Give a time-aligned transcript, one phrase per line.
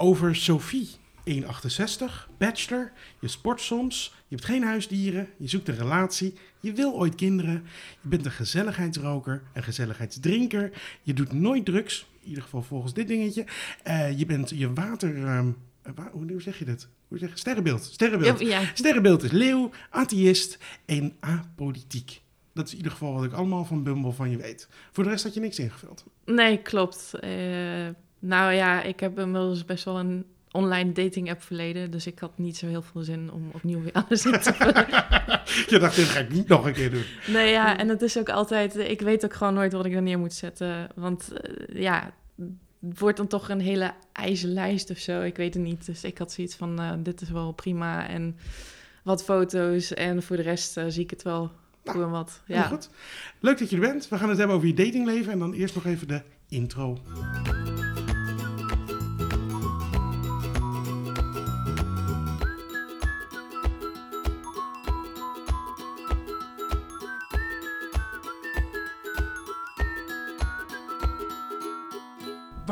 [0.00, 0.88] over Sophie.
[1.30, 6.92] 1,68, bachelor, je sport soms, je hebt geen huisdieren, je zoekt een relatie, je wil
[6.94, 7.64] ooit kinderen,
[8.00, 10.70] je bent een gezelligheidsroker, een gezelligheidsdrinker,
[11.02, 13.44] je doet nooit drugs, in ieder geval volgens dit dingetje.
[13.82, 15.24] Eh, je bent je water...
[15.26, 15.50] ehm,
[15.82, 16.88] eh, wa- hoe zeg je dit?
[17.08, 17.36] Hoe zeg je?
[17.38, 17.82] Sterrenbeeld.
[17.84, 18.40] Sterrenbeeld.
[18.40, 18.70] Ja, ja.
[18.74, 22.20] Sterrenbeeld is leeuw, atheïst en apolitiek.
[22.54, 24.68] Dat is in ieder geval wat ik allemaal van Bumble van je weet.
[24.92, 26.04] Voor de rest had je niks ingevuld.
[26.24, 27.14] Nee, klopt.
[27.14, 27.88] Eh,
[28.18, 31.90] nou ja, ik heb inmiddels best wel een online dating app verleden.
[31.90, 34.86] Dus ik had niet zo heel veel zin om opnieuw weer alles in te vullen.
[35.72, 37.04] Je dacht, dit ga ik niet nog een keer doen.
[37.26, 38.76] Nee, ja, en het is ook altijd...
[38.76, 40.88] Ik weet ook gewoon nooit wat ik er neer moet zetten.
[40.94, 42.12] Want eh, ja,
[42.80, 45.22] het wordt dan toch een hele ijzerlijst of zo.
[45.22, 45.86] Ik weet het niet.
[45.86, 48.08] Dus ik had zoiets van, eh, dit is wel prima.
[48.08, 48.36] En
[49.02, 49.94] wat foto's.
[49.94, 51.50] En voor de rest eh, zie ik het wel
[51.82, 52.42] hoe en wat.
[52.46, 52.62] Ja.
[52.62, 52.90] goed.
[53.40, 54.08] Leuk dat je er bent.
[54.08, 55.32] We gaan het hebben over je datingleven.
[55.32, 56.98] En dan eerst nog even de intro.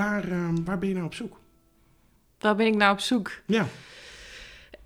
[0.07, 1.41] Waar, ehm, waar ben je nou op zoek?
[2.39, 3.33] Waar ben ik nou op zoek?
[3.47, 3.67] Ja,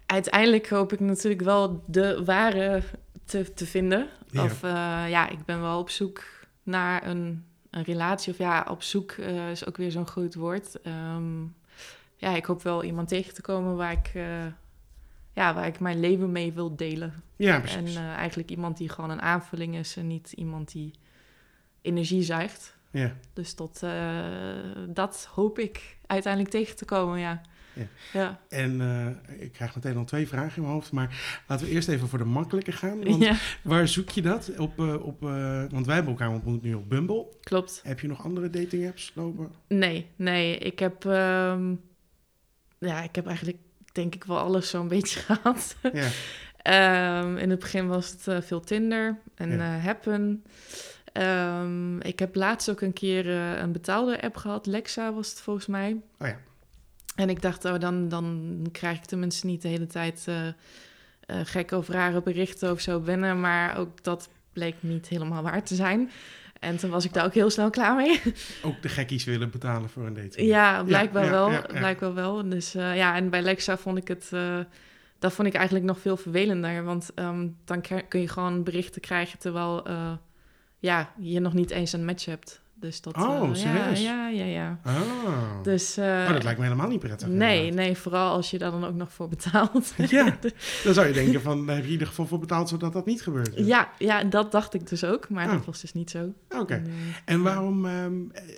[0.06, 2.82] Uiteindelijk hoop ik natuurlijk wel de ware
[3.24, 4.08] te, te vinden.
[4.30, 4.44] Ja.
[4.44, 4.70] Of eh,
[5.08, 6.24] ja, ik ben wel op zoek
[6.62, 8.32] naar een, een relatie.
[8.32, 10.80] Of ja, op zoek eh, is ook weer zo'n groot woord.
[10.82, 11.40] Ehm,
[12.16, 14.46] ja, ik hoop wel iemand tegen te komen waar ik, eh,
[15.32, 17.22] ja, waar ik mijn leven mee wil delen.
[17.36, 17.94] ja En precies.
[17.96, 20.90] eh, eigenlijk iemand die gewoon een aanvulling is en niet iemand die
[21.82, 22.76] energie zuigt.
[22.90, 23.16] Ja.
[23.32, 24.24] Dus tot, eh,
[24.88, 27.40] dat hoop ik uiteindelijk tegen te komen, ja.
[27.74, 27.86] Ja.
[28.12, 28.40] Ja.
[28.48, 30.92] En eh, ik krijg meteen al twee vragen in mijn hoofd.
[30.92, 33.04] Maar laten we eerst even voor de makkelijke gaan.
[33.04, 34.52] Want ja, waar zoek je dat?
[34.58, 35.20] Op, eh, op,
[35.70, 37.26] want wij hebben elkaar ontmoet nu op Bumble.
[37.40, 37.80] klopt.
[37.84, 39.52] Heb je nog andere dating apps lopen?
[39.68, 40.58] Nee, nee.
[40.58, 41.74] Ik heb, ehm,
[42.78, 43.58] ja, ik heb eigenlijk
[43.92, 45.76] denk ik wel alles zo'n beetje gehad.
[45.92, 46.08] Ja.
[46.62, 50.44] Ehm, in het begin was het veel Tinder en Happen.
[51.12, 54.66] Ehm, ik heb laatst ook een keer eh, een betaalde app gehad.
[54.66, 56.00] Lexa was het volgens mij.
[56.18, 56.38] Oh ja.
[57.14, 60.48] En ik dacht, oh, dan, dan krijg ik tenminste niet de hele tijd eh
[61.30, 63.40] eh, gekke of rare berichten of zo binnen.
[63.40, 66.10] Maar ook dat bleek niet helemaal waar te zijn.
[66.60, 68.20] En toen was ik daar ook heel snel klaar mee.
[68.62, 70.46] Ook de gekkies willen betalen voor een dating.
[70.48, 71.50] Ja, blijkbaar ja, wel.
[71.50, 71.78] ja, ja.
[71.78, 72.48] Blijkbaar wel.
[72.48, 74.30] Dus ja, en bij Lexa vond ik het.
[75.18, 76.84] dat vond ik eigenlijk nog veel vervelender.
[76.84, 79.86] Want ehm, dan kun je gewoon berichten krijgen terwijl
[80.80, 82.60] ja, je nog niet eens een match hebt.
[82.74, 83.16] Dus dat.
[83.16, 84.02] Oh, eh, ja, serieus?
[84.02, 84.80] ja, ja, ja.
[84.84, 85.62] Ah.
[85.62, 85.96] Dus.
[85.96, 87.28] eh, oh, dat lijkt me helemaal niet prettig.
[87.28, 87.84] nee, inderdaad.
[87.86, 89.92] nee, vooral als je daar dan ook nog voor betaalt.
[90.08, 90.38] Ja,
[90.84, 93.06] dan zou je denken van, daar heb je in ieder geval voor betaald zodat dat
[93.06, 93.52] niet gebeurt.
[93.56, 95.28] ja, ja, dat dacht ik dus ook.
[95.28, 95.52] Maar Oh.
[95.52, 96.32] dat was dus niet zo.
[96.48, 96.74] Oké.
[96.74, 97.82] En, eh, En waarom...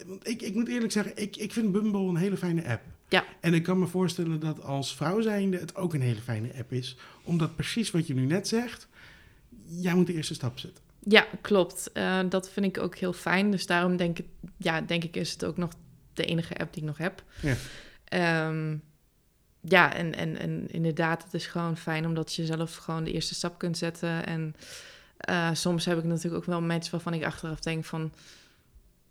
[0.06, 2.82] want ik, ik moet eerlijk zeggen, ik, ik vind Bumble een hele fijne app.
[3.08, 3.24] Ja.
[3.40, 6.72] En ik kan me voorstellen dat als vrouw zijnde het ook een hele fijne app
[6.72, 6.96] is.
[7.24, 8.88] Omdat precies wat je nu net zegt,
[9.66, 10.82] jij moet de eerste stap zetten.
[11.08, 11.92] Ja, klopt.
[11.92, 13.50] Eh, dat vind ik ook heel fijn.
[13.50, 14.26] Dus daarom denk ik,
[14.56, 15.70] ja, denk ik is het ook nog
[16.12, 17.22] de enige app die ik nog heb.
[17.40, 17.54] Ja.
[18.04, 18.76] Ehm,
[19.60, 23.34] ja, en, en, en inderdaad, het is gewoon fijn omdat je zelf gewoon de eerste
[23.34, 24.26] stap kunt zetten.
[24.26, 24.54] En
[25.16, 28.12] eh, soms heb ik natuurlijk ook wel matches waarvan ik achteraf denk van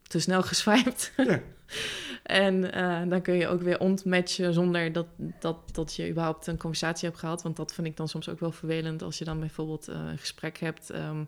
[0.02, 1.12] te snel geswiped.
[1.18, 1.42] Ja.
[2.24, 6.58] en eh, dan kun je ook weer ontmatchen zonder dat, dat, dat je überhaupt een
[6.58, 7.44] conversatie hebt gehad.
[7.44, 10.58] Want dat vind ik dan soms ook wel vervelend als je dan bijvoorbeeld een gesprek
[10.58, 10.90] hebt.
[10.90, 11.24] ehm,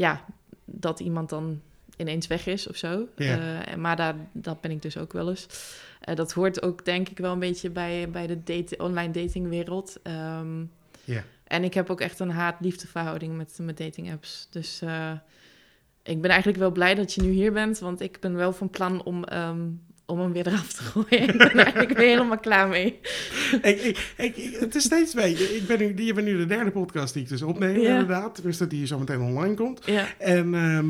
[0.00, 0.24] ja,
[0.64, 1.60] dat iemand dan
[1.96, 3.06] ineens weg is of zo.
[3.64, 5.46] En- maar daar, dat ben ik dus ook wel eens.
[6.00, 9.98] Eh, dat hoort ook denk ik wel een beetje bij, bij de date, online datingwereld.
[10.02, 10.60] Ehm,
[11.04, 11.22] Ja.
[11.44, 14.46] En ik heb ook echt een haat-liefde verhouding met, met dating apps.
[14.50, 15.12] Dus eh,
[16.02, 17.78] ik ben eigenlijk wel blij dat je nu hier bent.
[17.78, 19.60] Want ik ben wel van plan om, ehm,
[20.10, 21.28] om hem weer eraf te gooien.
[21.32, 22.98] ik ben eigenlijk weer helemaal klaar mee.
[23.62, 25.32] ik, ik, het is steeds mee.
[25.56, 27.90] Ik ben nu, je bent nu de derde podcast die ik dus opneem, Ja.
[27.90, 28.42] inderdaad.
[28.42, 29.80] Dus dat die zo meteen online komt.
[29.86, 30.86] Ja, En ehm,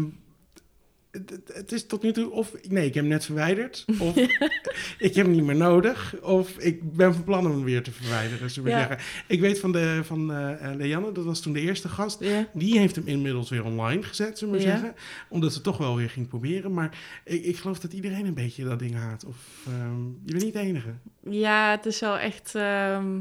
[1.54, 2.52] het, is tot nu toe of...
[2.68, 3.84] Nee, ik heb hem net verwijderd.
[3.98, 4.16] Of
[4.98, 6.14] ik heb hem niet meer nodig.
[6.22, 8.78] Of ik ben van plan om hem weer te verwijderen, we Ja.
[8.78, 8.98] zeggen.
[9.26, 12.20] Ik weet van, de, van eh, eh, Leanne, dat was toen de eerste gast.
[12.20, 12.48] ja.
[12.52, 14.66] Die heeft hem inmiddels weer online gezet, zullen we Ja.
[14.70, 14.94] zeggen.
[15.28, 16.72] Omdat ze toch wel weer ging proberen.
[16.74, 19.24] Maar ik, ik geloof dat iedereen een beetje dat ding haat.
[19.24, 19.36] Of
[19.66, 20.94] ehm, je bent niet de enige.
[21.30, 22.54] Ja, het is wel echt.
[22.54, 23.18] ehm,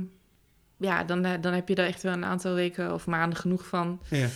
[0.78, 4.00] ja, dan, dan heb je er echt wel een aantal weken of maanden genoeg van.
[4.10, 4.28] Ja.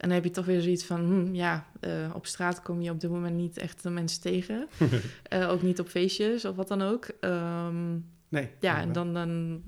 [0.00, 2.90] En dan heb je toch weer zoiets van: hm, ja, eh, op straat kom je
[2.90, 4.68] op dit moment niet echt de mensen tegen.
[5.22, 7.08] Eh, ook niet op feestjes of wat dan ook.
[7.20, 7.98] Ehm,
[8.28, 8.48] Nee.
[8.60, 9.62] ja, en dan, dan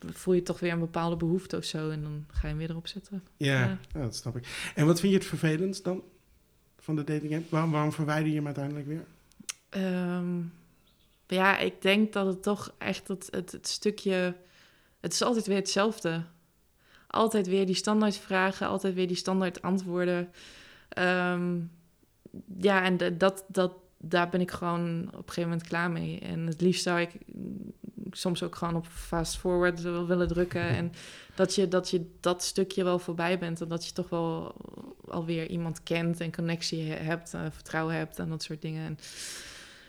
[0.00, 1.90] voel je toch weer een bepaalde behoefte of zo.
[1.90, 3.22] En dan ga je hem weer erop zetten.
[3.36, 3.78] Ja, Ja.
[3.94, 4.72] ja, dat snap ik.
[4.74, 6.02] En wat vind je het vervelend dan
[6.78, 7.50] van de dating app?
[7.50, 9.04] Waarom, waarom verwijder je hem uiteindelijk weer?
[9.68, 10.40] Ehm,
[11.26, 14.34] ja, ik denk dat het toch echt het, het, het stukje...
[15.00, 16.22] Het is altijd weer hetzelfde.
[17.14, 20.30] Altijd weer die standaard vragen, altijd weer die standaard antwoorden.
[20.88, 21.58] Ehm,
[22.58, 26.18] ja, en dat, dat, daar ben ik gewoon op een gegeven moment klaar mee.
[26.18, 27.10] En het liefst zou ik
[28.10, 30.62] soms ook gewoon op fast forward wil- willen drukken.
[30.68, 30.92] En
[31.34, 33.60] dat je, dat je dat stukje wel voorbij bent.
[33.60, 34.54] En dat je toch wel
[35.08, 38.86] alweer iemand kent en connectie he- hebt, vertrouwen hebt en dat soort dingen.
[38.86, 38.98] En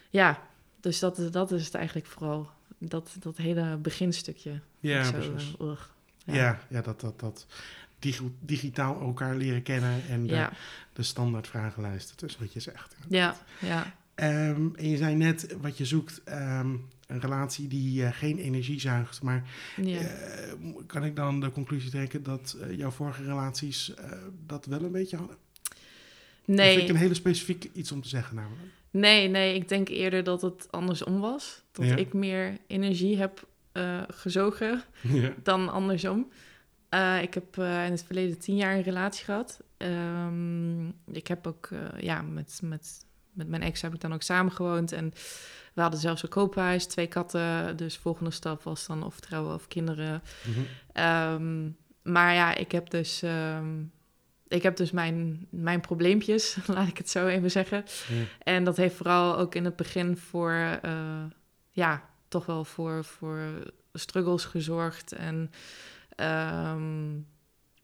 [0.10, 0.42] ja,
[0.80, 2.50] dus dat, is- dat is het eigenlijk vooral.
[2.78, 4.60] Dat, dat hele beginstukje.
[4.80, 5.54] Ja, Zo, precies.
[5.62, 5.82] ugh.
[6.24, 7.46] Ja, ja, dat, dat, dat
[8.00, 10.52] digi- digitaal elkaar leren kennen en de, ja,
[10.94, 12.16] de standaardvragenlijsten.
[12.20, 12.96] Dat is wat je zegt.
[13.10, 13.96] ja, ja.
[14.16, 16.70] Ehm, en je zei net wat je zoekt, ehm,
[17.08, 19.22] een relatie die eh, geen energie zuigt.
[19.22, 19.44] Maar
[19.82, 20.00] ja.
[20.00, 20.54] eh,
[20.88, 23.94] kan ik dan de conclusie trekken dat eh, jouw vorige relaties
[24.46, 25.36] dat wel een beetje hadden?
[25.66, 25.76] Dat
[26.46, 28.62] vind Nee, ik een hele specifiek iets om te zeggen namelijk.
[28.92, 31.62] nee, nee, ik denk eerder dat het andersom was.
[31.72, 31.96] Dat Ja.
[31.96, 35.34] ik meer energie heb eh, gezogen ja.
[35.44, 36.32] dan andersom.
[36.90, 39.60] Eh, ik heb eh, in het verleden tien jaar een relatie gehad.
[39.78, 44.92] Ehm, ik heb ook, ja, met, met, met mijn ex heb ik dan ook samengewoond.
[44.92, 45.14] En
[45.74, 47.78] we hadden zelfs een koophuis, twee katten.
[47.78, 50.22] Dus volgende stap was dan of trouwen of kinderen.
[50.48, 50.60] Mhm.
[50.92, 51.70] Ehm,
[52.04, 53.82] maar ja, ik heb dus, ehm,
[54.48, 57.84] ik heb dus mijn, mijn probleempjes, laat ik het zo even zeggen.
[58.44, 60.80] En dat heeft vooral ook in het begin voor,
[61.72, 63.40] ja, toch wel voor, voor
[63.94, 65.12] struggles gezorgd.
[65.12, 65.52] En
[66.16, 67.16] ehm,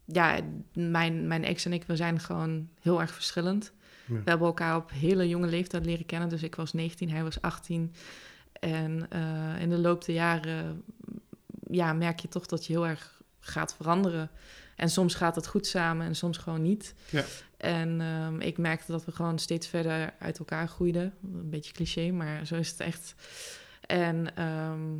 [0.05, 0.39] ja,
[0.73, 3.71] mijn, mijn ex en ik, we zijn gewoon heel erg verschillend.
[4.07, 4.13] Ja.
[4.23, 6.29] We hebben elkaar op hele jonge leeftijd leren kennen.
[6.29, 7.93] Dus ik was 19, hij was 18.
[8.53, 10.83] En eh, in de loop der jaren
[11.69, 14.29] ja, merk je toch dat je heel erg gaat veranderen.
[14.75, 16.93] En soms gaat het goed samen en soms gewoon niet.
[17.09, 17.23] Ja.
[17.57, 21.13] En ehm, ik merkte dat we gewoon steeds verder uit elkaar groeiden.
[21.23, 23.15] Een beetje cliché, maar zo is het echt.
[23.89, 24.97] En ehm,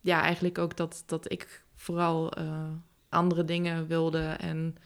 [0.00, 2.68] ja, eigenlijk ook dat, dat ik vooral eh,
[3.08, 4.22] andere dingen wilde.
[4.22, 4.76] En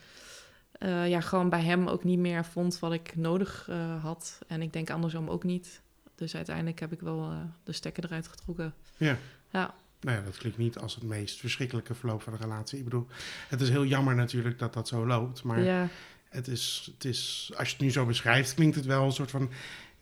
[0.71, 4.39] eh, ja, gewoon bij hem ook niet meer vond wat ik nodig eh, had.
[4.47, 5.81] En ik denk andersom ook niet.
[6.15, 7.33] Dus uiteindelijk heb ik wel
[7.63, 8.73] de stekker eruit getrokken.
[8.97, 9.17] Ja.
[9.49, 12.77] Ja, Nou ja, dat klinkt niet als het meest verschrikkelijke verloop van een relatie.
[12.77, 13.07] Ik bedoel,
[13.47, 15.43] het is heel jammer natuurlijk dat dat zo loopt.
[15.43, 15.89] Maar ja,
[16.29, 19.31] het, is, het is, als je het nu zo beschrijft, klinkt het wel een soort
[19.31, 19.51] van...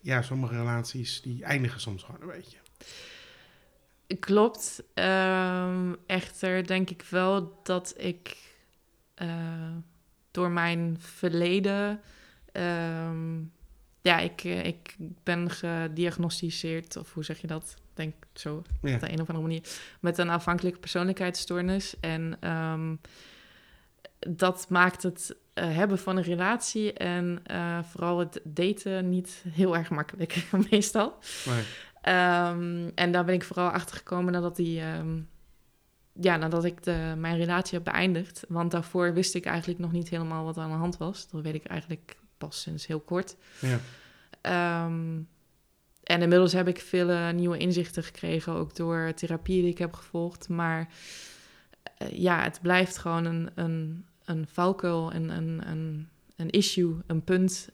[0.00, 2.58] Ja, sommige relaties die eindigen soms gewoon een beetje.
[4.18, 4.82] Klopt.
[4.94, 8.36] Ehm, echter denk ik wel dat ik
[9.14, 9.28] eh,
[10.30, 12.00] door mijn verleden...
[12.52, 13.38] ehm,
[14.02, 17.74] ja, ik, eh, ik ben gediagnosticeerd, of hoe zeg je dat?
[17.76, 18.94] Ik Denk zo, Ja.
[18.94, 19.62] op de een of andere manier,
[20.00, 21.94] met een afhankelijke persoonlijkheidsstoornis.
[22.00, 22.94] En ehm,
[24.18, 27.42] dat maakt het eh, hebben van een relatie en
[27.90, 31.18] vooral het daten niet heel erg makkelijk, meestal.
[32.00, 35.20] Ehm, en daar ben ik vooral achter gekomen nadat, die, ehm,
[36.12, 38.44] ja, nadat ik de, mijn relatie heb beëindigd.
[38.48, 41.28] Want daarvoor wist ik eigenlijk nog niet helemaal wat aan de hand was.
[41.28, 43.36] Dat weet ik eigenlijk pas sinds heel kort.
[43.60, 43.78] ja.
[44.40, 45.18] Ehm,
[46.02, 50.48] en inmiddels heb ik veel nieuwe inzichten gekregen, ook door therapie die ik heb gevolgd.
[50.48, 50.88] Maar
[51.96, 57.24] eh, ja, het blijft gewoon een, een, een valkuil, een, een, een, een issue, een
[57.24, 57.68] punt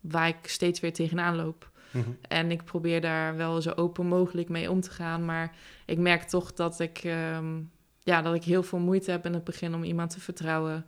[0.00, 1.72] waar ik steeds weer tegenaan loop.
[1.94, 2.10] Mhm.
[2.28, 5.24] En ik probeer daar wel zo open mogelijk mee om te gaan.
[5.24, 5.56] Maar
[5.86, 7.60] ik merk toch dat ik, ehm,
[8.02, 10.86] ja, dat ik heel veel moeite heb in het begin om iemand te vertrouwen.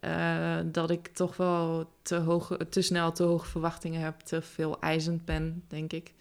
[0.00, 4.80] Eh, dat ik toch wel te, hoge, te snel te hoge verwachtingen heb, te veel
[4.80, 6.12] eisend ben, denk ik.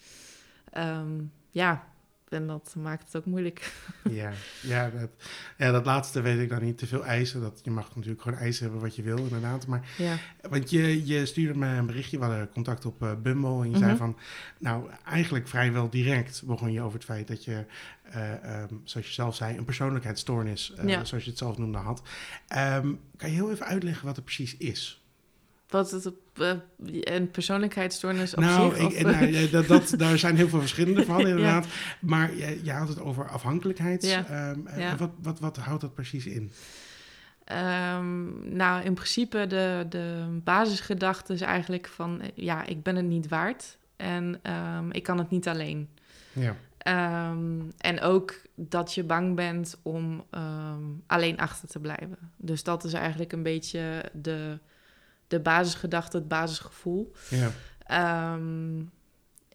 [0.71, 1.87] Ehm, ja,
[2.33, 3.71] en dat maakt het ook moeilijk.
[4.09, 5.09] Ja, ja, dat,
[5.57, 6.77] ja, dat laatste weet ik dan niet.
[6.77, 7.41] Te veel eisen.
[7.41, 9.67] Dat, je mag natuurlijk gewoon eisen hebben wat je wil, inderdaad.
[9.67, 10.17] Maar, Ja,
[10.49, 12.17] want je, je stuurde me een berichtje.
[12.19, 13.63] We hadden contact op eh, Bumble.
[13.63, 13.97] En je zei Mhm.
[13.99, 14.17] van...
[14.59, 17.65] Nou, eigenlijk vrijwel direct begon je over het feit dat je...
[18.03, 20.73] eh, ehm, zoals je zelf zei, een persoonlijkheidsstoornis...
[20.85, 21.03] Ja.
[21.05, 22.01] zoals je het zelf noemde, had.
[22.47, 25.00] Ehm, kan je heel even uitleggen wat het precies is?
[25.71, 26.53] Wat het eh,
[27.01, 28.93] een persoonlijkheidsstoornis op nou, zich?
[28.93, 31.65] ik, nou, dat, dat, daar zijn heel veel verschillende van, inderdaad.
[31.99, 34.03] Maar je, je had het over afhankelijkheid.
[34.03, 34.25] Ja.
[34.27, 34.95] Ehm, eh, Ja.
[34.95, 36.51] wat, wat, wat houdt dat precies in?
[37.43, 42.21] Ehm, nou, in principe de, de basisgedachte is eigenlijk van...
[42.21, 45.89] eh, ja, ik ben het niet waard en ehm, ik kan het niet alleen.
[46.33, 46.55] Ja.
[47.77, 50.25] En ook dat je bang bent om
[51.07, 52.17] alleen achter te blijven.
[52.37, 54.59] Dus dat is eigenlijk een beetje de,
[55.31, 57.11] de basisgedachte, het basisgevoel.
[57.29, 57.51] Ja.
[57.85, 58.81] Ehm,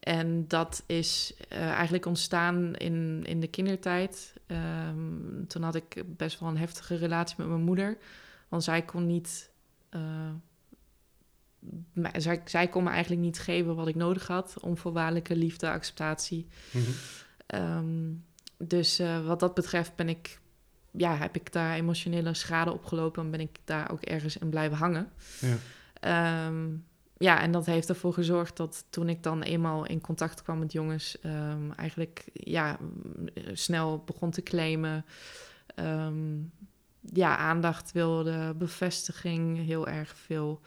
[0.00, 4.32] en dat is eh, eigenlijk ontstaan in, in de kindertijd.
[4.46, 7.98] Ehm, toen had ik best wel een heftige relatie met mijn moeder.
[8.48, 9.50] Want zij kon niet,
[11.92, 14.56] mij- zij, zij kon me eigenlijk niet geven wat ik nodig had.
[14.60, 16.46] Onvoorwaardelijke liefde, acceptatie.
[16.70, 16.84] Mhm.
[17.46, 18.12] Ehm,
[18.58, 20.40] dus eh, wat dat betreft ben ik,
[20.96, 24.76] ja, heb ik daar emotionele schade opgelopen en ben ik daar ook ergens in blijven
[24.76, 25.08] hangen.
[25.40, 25.56] Ja.
[26.00, 26.66] Ehm,
[27.18, 30.72] ja, en dat heeft ervoor gezorgd dat toen ik dan eenmaal in contact kwam met
[30.72, 32.78] jongens, ehm, eigenlijk ja,
[33.52, 35.04] snel begon te claimen.
[35.74, 36.38] Ehm,
[37.12, 40.60] ja, aandacht wilde, bevestiging heel erg veel.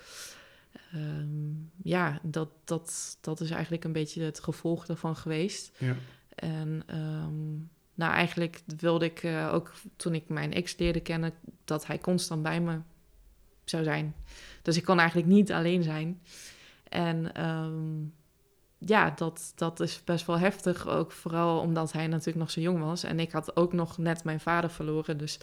[1.84, 5.72] Ja, dat, dat, dat is eigenlijk een beetje het gevolg daarvan geweest.
[5.78, 5.96] Ja.
[6.36, 7.56] En ehm,
[8.00, 11.34] nou, eigenlijk wilde ik eh, ook toen ik mijn ex leerde kennen,
[11.66, 12.80] dat hij constant bij me
[13.64, 14.16] zou zijn.
[14.62, 16.22] Dus ik kon eigenlijk niet alleen zijn.
[16.84, 18.04] En ehm,
[18.78, 20.88] ja, dat, dat is best wel heftig.
[20.88, 23.04] Ook vooral omdat hij natuurlijk nog zo jong was.
[23.04, 25.18] En ik had ook nog net mijn vader verloren.
[25.18, 25.40] Dus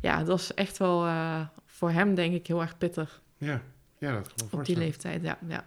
[0.00, 3.20] ja, het was echt wel eh, voor hem denk ik heel erg pittig.
[3.36, 3.62] Ja.
[3.98, 5.38] ja, dat me Op die leeftijd, ja.
[5.48, 5.66] ja.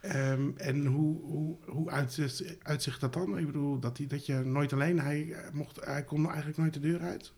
[0.00, 3.38] Ehm, en hoe, hoe, hoe uitzicht, uitzicht dat dan?
[3.38, 5.00] Ik bedoel, dat, hij, dat je nooit alleen...
[5.00, 7.32] Hij, eh, mocht, hij kon eigenlijk nooit de deur uit?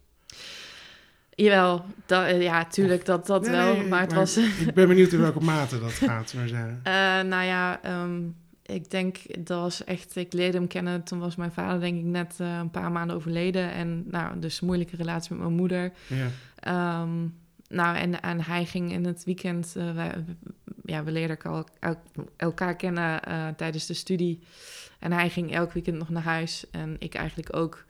[1.34, 3.76] Jawel, dat, eh, ja, tuurlijk, dat, dat Nee, wel.
[3.76, 4.36] nee, maar het maar was...
[4.36, 6.34] Ik ben benieuwd in welke mate dat gaat.
[6.34, 6.80] Maar zeggen.
[6.82, 6.92] Eh,
[7.28, 8.20] nou ja, ehm,
[8.62, 9.16] ik denk
[9.46, 10.16] dat was echt.
[10.16, 11.02] Ik leerde hem kennen.
[11.02, 13.72] Toen was mijn vader, denk ik, net een paar maanden overleden.
[13.72, 15.92] En nou, dus moeilijke relatie met mijn moeder.
[16.06, 16.26] Ja.
[16.56, 17.26] Ehm,
[17.68, 19.72] nou, en, en hij ging in het weekend.
[19.72, 20.24] wij-
[20.84, 24.40] ja, we leerden elkaar, el- elkaar kennen eh, tijdens de studie.
[24.98, 26.64] En hij ging elk weekend nog naar huis.
[26.70, 27.84] En ik eigenlijk ook.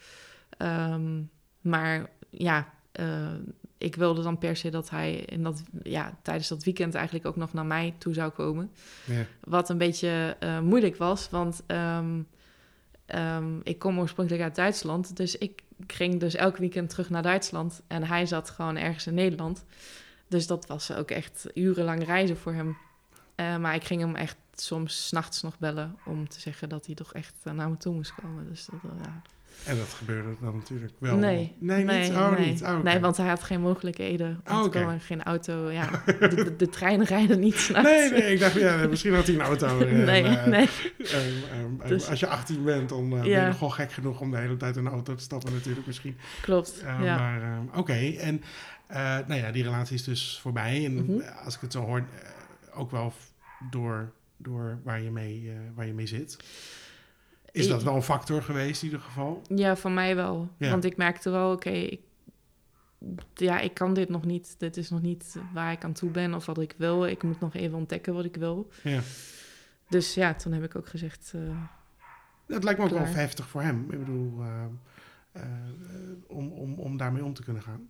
[0.57, 1.23] Ehm,
[1.61, 3.33] maar ja, eh,
[3.79, 7.37] ik wilde dan per se dat hij in dat, ja, tijdens dat weekend eigenlijk ook
[7.37, 8.71] nog naar mij toe zou komen.
[9.05, 9.25] Ja.
[9.41, 12.21] Wat een beetje eh, moeilijk was, want ehm,
[13.07, 15.17] ehm, ik kom oorspronkelijk uit Duitsland.
[15.17, 17.83] Dus ik ging dus elk weekend terug naar Duitsland.
[17.87, 19.65] En hij zat gewoon ergens in Nederland.
[20.33, 22.77] Dus dat was ook echt urenlang reizen voor hem.
[23.35, 26.87] Eh, maar ik ging hem echt soms 's nachts nog bellen om te zeggen dat
[26.87, 28.49] hij toch echt eh, naar me toe moest komen.
[28.49, 29.23] Dus dat, eh, ja.
[29.67, 31.17] En dat gebeurde dan natuurlijk wel.
[31.17, 32.17] Nee, nee, nee, niet?
[32.17, 32.47] Oh, nee.
[32.47, 32.63] niet.
[32.63, 34.41] Oh, nee, want hij had geen mogelijkheden.
[34.51, 34.79] Oh, oké.
[34.79, 35.71] er kwam geen auto.
[35.71, 37.91] Ja, de, de, de treinen rijden niet s'nachts.
[37.91, 39.79] Nee, nee, ik dacht, ja, misschien had hij een auto.
[39.85, 40.69] nee, en, eh, nee.
[40.99, 43.41] ehm, ehm, Dus- Als je 18 bent, dan ben Ja.
[43.41, 46.17] je nogal gek genoeg om de hele tijd in een auto te stappen natuurlijk misschien.
[46.43, 46.81] klopt.
[46.83, 47.17] Ja.
[47.17, 48.43] Maar ehm, oké, en
[49.27, 50.85] nou ja, die relatie is dus voorbij.
[50.85, 51.21] En Mhm.
[51.21, 53.13] eh, als ik het zo hoor, eh, ook wel
[53.71, 56.37] door, door waar, je mee, eh, waar je mee zit.
[57.53, 59.43] Is dat wel een factor geweest in ieder geval?
[59.55, 60.49] Ja, voor mij wel.
[60.57, 60.71] Ja.
[60.71, 62.01] Want ik merkte wel, oké, ik,
[63.35, 64.55] ja, ik kan dit nog niet.
[64.59, 67.07] Dit is nog niet waar ik aan toe ben of wat ik wil.
[67.07, 68.71] Ik moet nog even ontdekken wat ik wil.
[68.83, 69.01] Ja.
[69.89, 71.41] Dus ja, toen heb ik ook gezegd, eh,
[72.47, 73.87] Het lijkt me ook wel heftig voor hem.
[73.91, 74.65] Ik bedoel, eh,
[75.33, 75.43] eh,
[76.27, 77.89] om, om, om daarmee om te kunnen gaan.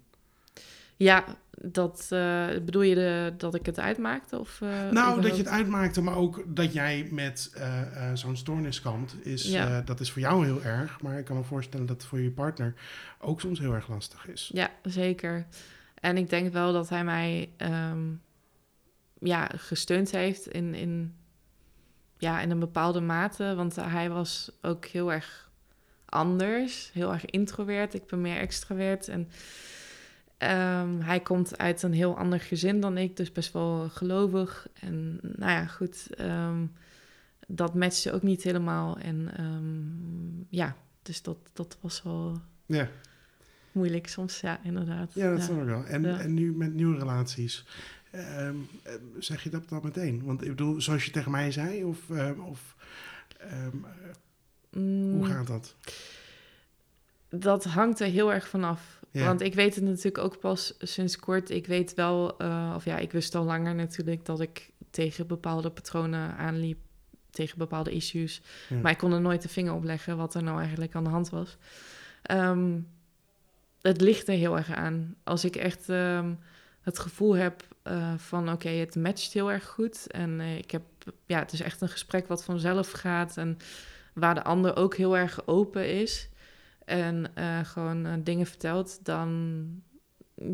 [0.97, 1.25] Ja,
[1.59, 4.39] dat eh, bedoel je de, dat ik het uitmaakte?
[4.39, 7.81] Of, eh, Nou, dat je het uitmaakte, maar ook dat jij met eh,
[8.15, 9.81] zo'n stoornis kampt, is, Ja.
[9.81, 11.01] dat is voor jou heel erg.
[11.01, 12.75] Maar ik kan me voorstellen dat het voor je partner
[13.21, 14.51] ook soms heel erg lastig is.
[14.53, 15.47] Ja, zeker.
[15.95, 18.11] En ik denk wel dat hij mij ehm,
[19.19, 21.15] ja, gesteund heeft in, in,
[22.19, 23.55] ja, in een bepaalde mate.
[23.55, 25.51] Want hij was ook heel erg
[26.05, 26.91] anders.
[26.93, 27.95] Heel erg introvert.
[27.95, 29.09] Ik ben meer extravert.
[29.09, 29.29] En
[30.43, 33.17] ehm, hij komt uit een heel ander gezin dan ik.
[33.17, 34.67] Dus best wel gelovig.
[34.81, 36.07] En nou ja, goed.
[36.17, 36.67] ehm,
[37.47, 38.99] dat matchte ook niet helemaal.
[38.99, 42.89] En ehm, ja, dus dat, dat was wel Ja,
[43.73, 44.41] moeilijk soms.
[44.41, 45.15] Ja, inderdaad.
[45.15, 45.45] ja dat Ja.
[45.45, 45.85] snap ik wel.
[45.85, 46.19] En, Ja.
[46.19, 47.65] en nu met nieuwe relaties,
[49.19, 50.23] zeg je dat dan meteen?
[50.25, 52.11] Want ik bedoel, zoals je tegen mij zei, of,
[52.49, 52.77] of
[53.39, 53.77] ehm,
[54.77, 55.75] Mm, hoe gaat dat?
[57.29, 59.02] Dat hangt er heel erg vanaf.
[59.13, 59.27] Ja.
[59.27, 61.51] Want ik weet het natuurlijk ook pas sinds kort.
[61.51, 65.71] Ik weet wel, eh, of ja, ik wist al langer natuurlijk dat ik tegen bepaalde
[65.71, 66.79] patronen aanliep,
[67.31, 68.43] tegen bepaalde issues.
[68.69, 68.77] Ja.
[68.77, 71.11] Maar ik kon er nooit de vinger op leggen wat er nou eigenlijk aan de
[71.11, 71.57] hand was.
[72.23, 72.79] Ehm,
[73.83, 75.15] het ligt er heel erg aan.
[75.25, 76.35] Als ik echt ehm,
[76.81, 80.11] het gevoel heb eh, van oké, het matcht heel erg goed.
[80.11, 80.83] En eh, ik heb,
[81.27, 83.37] ja, het is echt een gesprek wat vanzelf gaat.
[83.37, 83.59] En
[84.15, 86.29] waar de ander ook heel erg open is.
[86.85, 89.67] En eh, gewoon eh, dingen vertelt, dan,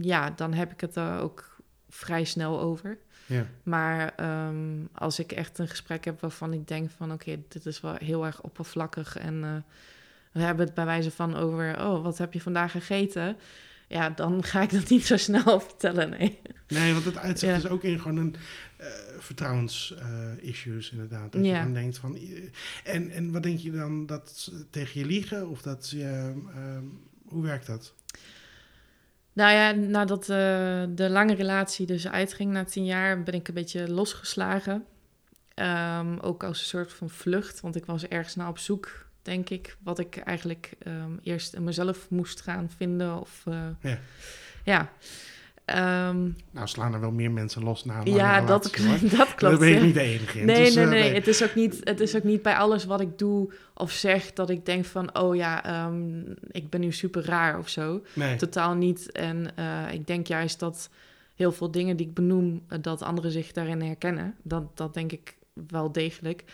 [0.01, 1.57] ja, dan heb ik het er ook
[1.89, 2.99] vrij snel over.
[3.27, 3.47] Ja.
[3.63, 7.13] Maar ehm, als ik echt een gesprek heb waarvan ik denk van...
[7.13, 9.17] oké, dit is wel heel erg oppervlakkig...
[9.17, 9.73] en eh,
[10.33, 11.87] we hebben het bij wijze van over...
[11.87, 13.37] oh, wat heb je vandaag gegeten?
[13.89, 16.41] Ja, dan ga ik dat niet zo snel vertellen, nee.
[16.69, 17.59] Nee, want het uitzicht Ja.
[17.59, 18.37] is ook in gewoon een
[18.79, 18.87] eh
[19.19, 21.33] vertrouwens-issues inderdaad.
[21.33, 21.63] Dat je Ja.
[21.63, 22.17] dan denkt van...
[22.17, 25.49] eh, En, en wat denk je dan dat ze tegen je liegen?
[25.49, 26.01] Of dat ze...
[26.55, 26.85] ehm,
[27.25, 27.95] hoe werkt dat?
[29.33, 30.37] Nou ja, nadat uh,
[30.95, 34.85] de lange relatie dus uitging na tien jaar, ben ik een beetje losgeslagen.
[35.55, 39.51] Um, ook als een soort van vlucht, want ik was ergens naar op zoek, denk
[39.51, 43.21] ik, wat ik eigenlijk um, eerst in mezelf moest gaan vinden.
[43.21, 43.99] Of, uh, ja.
[44.65, 44.93] ja.
[45.77, 48.01] Um, nou, slaan er wel meer mensen los na.
[48.05, 48.63] Ja, dat,
[49.17, 49.41] dat klopt.
[49.41, 50.47] Daar ben je niet de enige in.
[50.47, 51.15] Nee, dus, nee, uh, nee.
[51.15, 54.33] Het, is ook niet, het is ook niet bij alles wat ik doe of zeg
[54.33, 55.19] dat ik denk van...
[55.19, 58.03] oh ja, um, ik ben nu super raar of zo.
[58.13, 58.37] Nee.
[58.37, 59.13] Totaal niet.
[59.13, 60.91] En uh, ik denk juist dat
[61.35, 62.63] heel veel dingen die ik benoem...
[62.69, 64.35] Uh, dat anderen zich daarin herkennen.
[64.43, 65.37] Dat, dat denk ik
[65.69, 66.45] wel degelijk.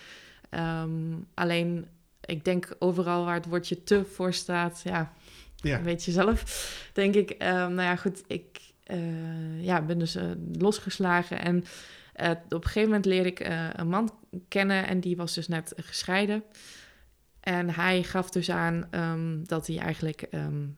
[0.51, 1.87] Um, alleen,
[2.25, 4.81] ik denk overal waar het woordje te voor staat...
[4.85, 5.13] ja,
[5.57, 5.83] ja.
[5.83, 6.45] weet je zelf,
[6.93, 7.39] denk ik.
[7.39, 10.23] nou ja, goed, ik uh, ja, ben dus uh,
[10.53, 11.41] losgeslagen.
[11.41, 13.41] En uh, op een gegeven moment leerde ik
[13.77, 14.13] een man
[14.49, 16.43] kennen en die was dus net gescheiden.
[17.41, 20.77] En hij gaf dus aan um, dat hij eigenlijk um,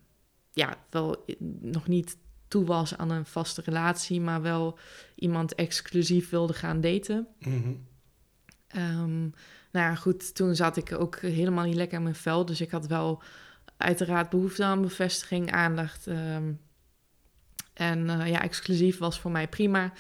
[0.53, 1.25] ja, wel
[1.61, 2.17] nog niet
[2.49, 4.79] toe was aan een vaste relatie, maar wel
[5.15, 7.27] iemand exclusief wilde gaan daten.
[7.39, 7.87] Mm -hmm.
[8.83, 9.33] um,
[9.73, 12.45] nou ja, goed, toen zat ik ook helemaal niet lekker in mijn vel.
[12.45, 13.23] Dus ik had wel
[13.77, 16.07] uiteraard behoefte aan bevestiging, aandacht.
[16.07, 16.61] Um,
[17.77, 19.93] en uh, ja, exclusief was voor mij prima.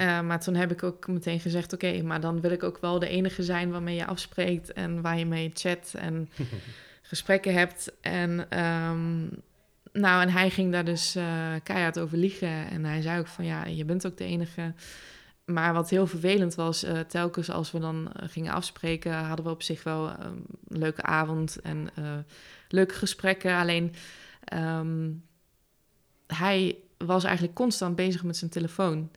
[0.00, 2.98] Uh, maar toen heb ik ook meteen gezegd: Oké, maar dan wil ik ook wel
[2.98, 6.28] de enige zijn waarmee je afspreekt en waar je mee chat en
[7.02, 7.92] gesprekken hebt.
[8.00, 9.30] En, um,
[9.92, 12.70] nou, en hij ging daar dus uh, keihard over liegen.
[12.70, 14.74] En hij zei ook: van ja, je bent ook de enige.
[15.44, 19.62] Maar wat heel vervelend was, uh, telkens als we dan gingen afspreken, hadden we op
[19.62, 21.88] zich wel een leuke avond en
[22.68, 23.56] leuke gesprekken.
[23.56, 23.94] Alleen
[24.54, 25.22] um,
[26.26, 26.76] hij
[27.06, 29.10] was eigenlijk constant bezig met zijn telefoon.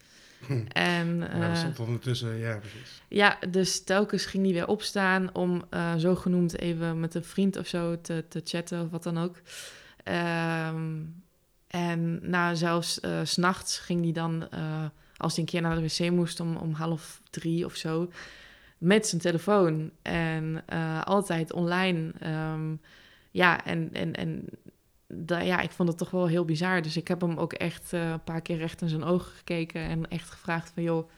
[0.46, 0.62] Hm.
[0.68, 3.02] En, uh, stond ondertussen, ja, precies.
[3.08, 7.68] Ja, dus telkens ging hij weer opstaan om uh, zogenoemd even met een vriend of
[7.68, 9.36] zo te, te chatten of wat dan ook.
[10.04, 11.24] Um,
[11.68, 14.50] en nou, zelfs uh, s'nachts ging hij dan,
[15.18, 18.12] als hij een keer naar de wc moest om, om half drie of zo,
[18.78, 19.92] met zijn telefoon.
[20.02, 20.66] En
[21.04, 22.12] altijd online.
[22.54, 22.82] Um,
[23.32, 24.46] ja, en, en, en
[25.26, 26.82] ja, ik vond het toch wel heel bizar.
[26.82, 29.82] Dus ik heb hem ook echt uh, een paar keer recht in zijn ogen gekeken
[29.82, 31.10] en echt gevraagd van, joh,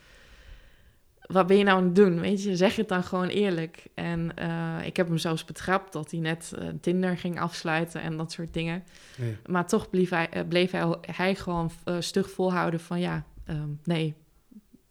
[1.21, 2.19] wat ben je nou aan het doen?
[2.19, 3.87] Weet je, zeg het dan gewoon eerlijk.
[3.93, 8.17] En uh, ik heb hem zelfs betrapt dat hij net uh, Tinder ging afsluiten en
[8.17, 8.83] dat soort dingen.
[9.17, 9.37] Nee.
[9.45, 14.15] Maar toch bleef hij, bleef hij, hij gewoon stug volhouden van, ja, um, nee,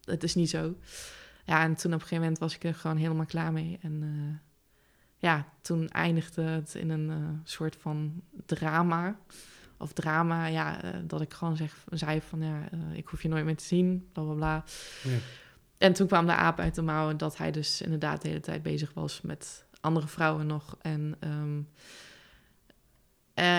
[0.03, 0.75] het is niet zo.
[1.45, 3.77] Ja, en toen op een gegeven moment was ik er gewoon helemaal klaar mee.
[3.81, 4.41] En
[5.19, 9.19] ja, toen eindigde het in een uh, soort van drama.
[9.77, 13.27] Of drama, ja, uh, dat ik gewoon zeg, zei van ja, uh, ik hoef je
[13.27, 14.63] nooit meer te zien, bla bla bla.
[15.03, 15.17] Ja.
[15.77, 18.63] En toen kwam de aap uit de mouwen dat hij dus inderdaad de hele tijd
[18.63, 20.77] bezig was met andere vrouwen nog.
[20.81, 21.69] En um,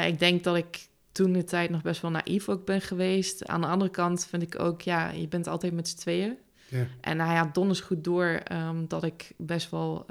[0.06, 3.46] ik denk dat ik toen de tijd nog best wel naïef ook ben geweest.
[3.46, 6.36] Aan de andere kant vind ik ook, ja, je bent altijd met z'n tweeën.
[6.68, 6.86] Ja.
[7.00, 10.06] En hij had donders goed door um, dat ik best wel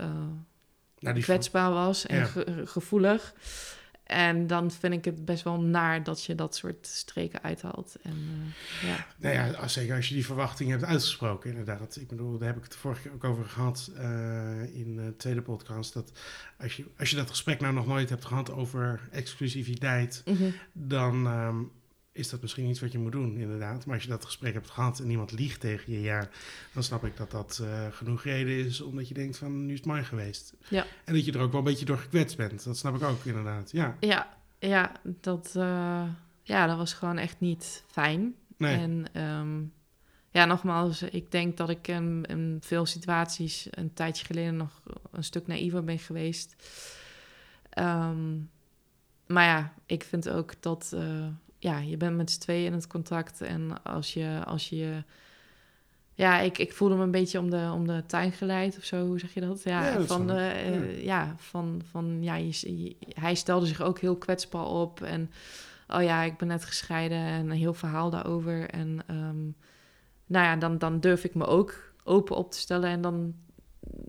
[0.99, 2.27] die kwetsbaar was en
[2.67, 3.33] gevoelig.
[4.09, 7.95] En dan vind ik het best wel naar dat je dat soort streken uithaalt.
[8.01, 8.15] En,
[8.83, 9.05] uh, ja.
[9.17, 11.95] Nou ja, zeker als je die verwachting hebt uitgesproken, inderdaad.
[11.95, 14.01] Ik bedoel, daar heb ik het vorige keer ook over gehad uh,
[14.75, 15.93] in de tweede podcast.
[15.93, 16.11] Dat
[16.59, 20.53] als je, als je dat gesprek nou nog nooit hebt gehad over exclusiviteit, mm -hmm.
[20.73, 21.71] dan um,
[22.11, 23.85] is dat misschien iets wat je moet doen, inderdaad.
[23.85, 26.29] Maar als je dat gesprek hebt gehad en iemand liegt tegen je, ja,
[26.73, 29.77] dan snap ik dat dat uh, genoeg reden is omdat je denkt van nu is
[29.77, 30.53] het mooi geweest.
[30.69, 30.85] Ja.
[31.05, 32.63] En dat je er ook wel een beetje door gekwetst bent.
[32.63, 33.71] Dat snap ik ook inderdaad.
[33.71, 36.03] Ja, ja, ja dat, uh,
[36.43, 38.35] ja, dat was gewoon echt niet fijn.
[38.57, 38.77] Nee.
[38.77, 39.73] En um,
[40.31, 45.23] ja, nogmaals, ik denk dat ik in, in veel situaties een tijdje geleden nog een
[45.23, 46.55] stuk naïver ben geweest.
[47.79, 48.49] Um,
[49.27, 50.91] maar ja, ik vind ook dat.
[50.93, 51.27] Uh,
[51.59, 53.41] ja, je bent met z'n tweeën in het contact.
[53.41, 55.03] En als je, als je
[56.19, 59.05] ja, ik, ik voelde me een beetje om de, om de tuin geleid of zo,
[59.05, 59.63] hoe zeg je dat?
[59.63, 61.23] Ja, ja van, de, uh, ja.
[61.25, 61.35] ja.
[61.37, 65.01] van, van ja, je, hij stelde zich ook heel kwetsbaar op.
[65.01, 65.31] En
[65.87, 68.69] oh ja, ik ben net gescheiden en een heel verhaal daarover.
[68.69, 69.55] En um,
[70.25, 73.33] nou ja, dan, dan durf ik me ook open op te stellen en dan,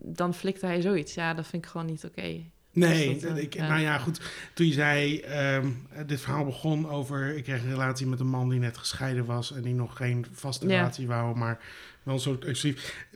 [0.02, 1.14] dan flikt hij zoiets.
[1.14, 2.18] Ja, dat vind ik gewoon niet oké.
[2.18, 2.50] Okay.
[2.72, 4.20] Nee, dat, ik, nou ja, goed.
[4.54, 5.24] Toen je zei,
[5.56, 7.36] um, dit verhaal begon over...
[7.36, 9.52] ik kreeg een relatie met een man die net gescheiden was...
[9.52, 11.58] en die nog geen vaste relatie wou, maar
[12.02, 13.06] wel een soort exclusief.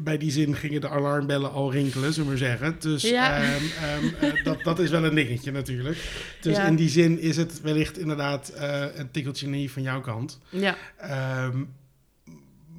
[0.00, 2.76] Bij die zin gingen de alarmbellen al rinkelen, zullen we zeggen.
[2.78, 3.54] Dus ja.
[3.54, 5.98] um, um, uh, dat, dat is wel een dingetje natuurlijk.
[6.40, 10.40] Dus in die zin is het wellicht inderdaad uh, een tikkeltje niet van jouw kant.
[10.48, 10.76] Ja.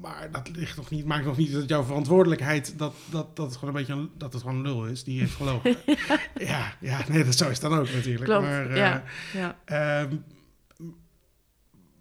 [0.04, 3.56] Maar dat ligt nog niet, maakt nog niet dat jouw verantwoordelijkheid dat, dat, dat het
[3.56, 5.76] gewoon een beetje een, dat het gewoon een lul is die heeft gelogen.
[6.34, 6.74] ja.
[6.80, 8.24] ja, nee, dat zo is dan ook natuurlijk.
[8.24, 9.02] Klopt, maar, uh, ja.
[9.32, 10.02] ja.
[10.02, 10.24] Um,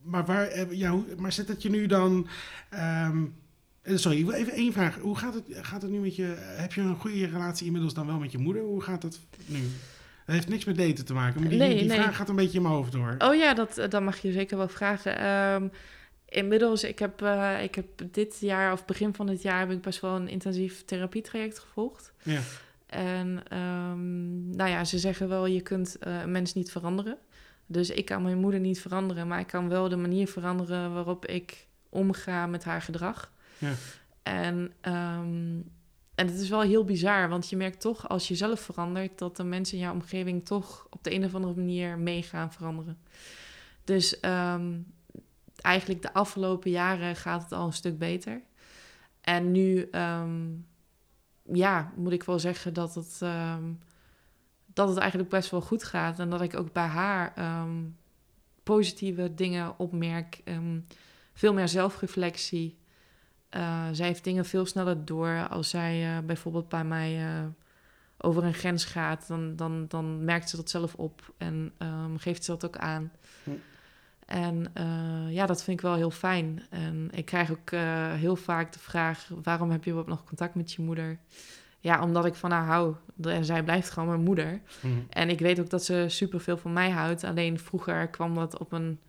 [0.02, 2.28] maar, waar, eh, ja, maar zit het je nu dan...
[2.70, 3.26] ehm,
[3.82, 4.98] eh, sorry, even één vraag.
[4.98, 6.36] Hoe gaat het, gaat het nu met je...
[6.38, 8.62] Heb je een goede relatie inmiddels dan wel met je moeder?
[8.62, 9.60] Hoe gaat het nu?
[10.26, 12.00] Het heeft niks met daten te maken, maar die, Nee, die nee.
[12.00, 13.16] vraag gaat een beetje in mijn hoofd door.
[13.18, 15.18] Oh ja, dat, dat mag je zeker wel vragen.
[15.18, 15.68] Ehm,
[16.34, 19.82] inmiddels, ik heb, eh, ik heb dit jaar, of begin van dit jaar, heb ik
[19.82, 22.14] best wel een intensief therapietraject gevolgd.
[22.24, 22.42] Ja,
[22.86, 27.18] En ehm, nou ja, ze zeggen wel, je kunt eh, een mens niet veranderen.
[27.66, 31.26] Dus ik kan mijn moeder niet veranderen, maar ik kan wel de manier veranderen waarop
[31.26, 33.32] ik omga met haar gedrag.
[33.58, 33.74] ja,
[34.24, 35.60] En, ehm,
[36.16, 39.38] en het is wel heel bizar, want je merkt toch als je zelf verandert, dat
[39.38, 42.98] de mensen in jouw omgeving toch op de een of andere manier mee gaan veranderen.
[43.84, 44.72] Dus ehm,
[45.64, 48.42] eigenlijk de afgelopen jaren gaat het al een stuk beter.
[49.22, 50.42] En nu, ehm,
[51.44, 53.64] ja, moet ik wel zeggen dat het, ehm,
[54.66, 56.20] dat het eigenlijk best wel goed gaat.
[56.20, 57.82] En dat ik ook bij haar ehm,
[58.64, 60.44] positieve dingen opmerk.
[61.34, 62.78] Veel meer zelfreflectie.
[63.50, 65.48] Eh, zij heeft dingen veel sneller door.
[65.50, 67.46] Als zij eh, bijvoorbeeld bij mij eh,
[68.18, 71.74] over een grens gaat, dan, dan, dan merkt ze dat zelf op en
[72.18, 73.12] geeft ze dat ook aan.
[73.44, 73.52] Hm.
[74.34, 76.62] En eh, ja, dat vind ik wel heel fijn.
[76.70, 80.72] En ik krijg ook eh, heel vaak de vraag: waarom heb je nog contact met
[80.72, 81.20] je moeder?
[81.80, 82.96] Ja, omdat ik van haar hou.
[83.22, 84.62] En zij blijft gewoon mijn moeder.
[84.82, 84.94] Mhm.
[85.10, 87.24] En ik weet ook dat ze superveel van mij houdt.
[87.24, 89.00] Alleen vroeger kwam dat op een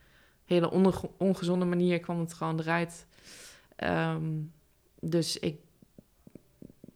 [0.45, 3.07] hele onge- ongezonde manier kwam het gewoon eruit.
[3.77, 4.25] Ehm,
[5.01, 5.59] dus ik,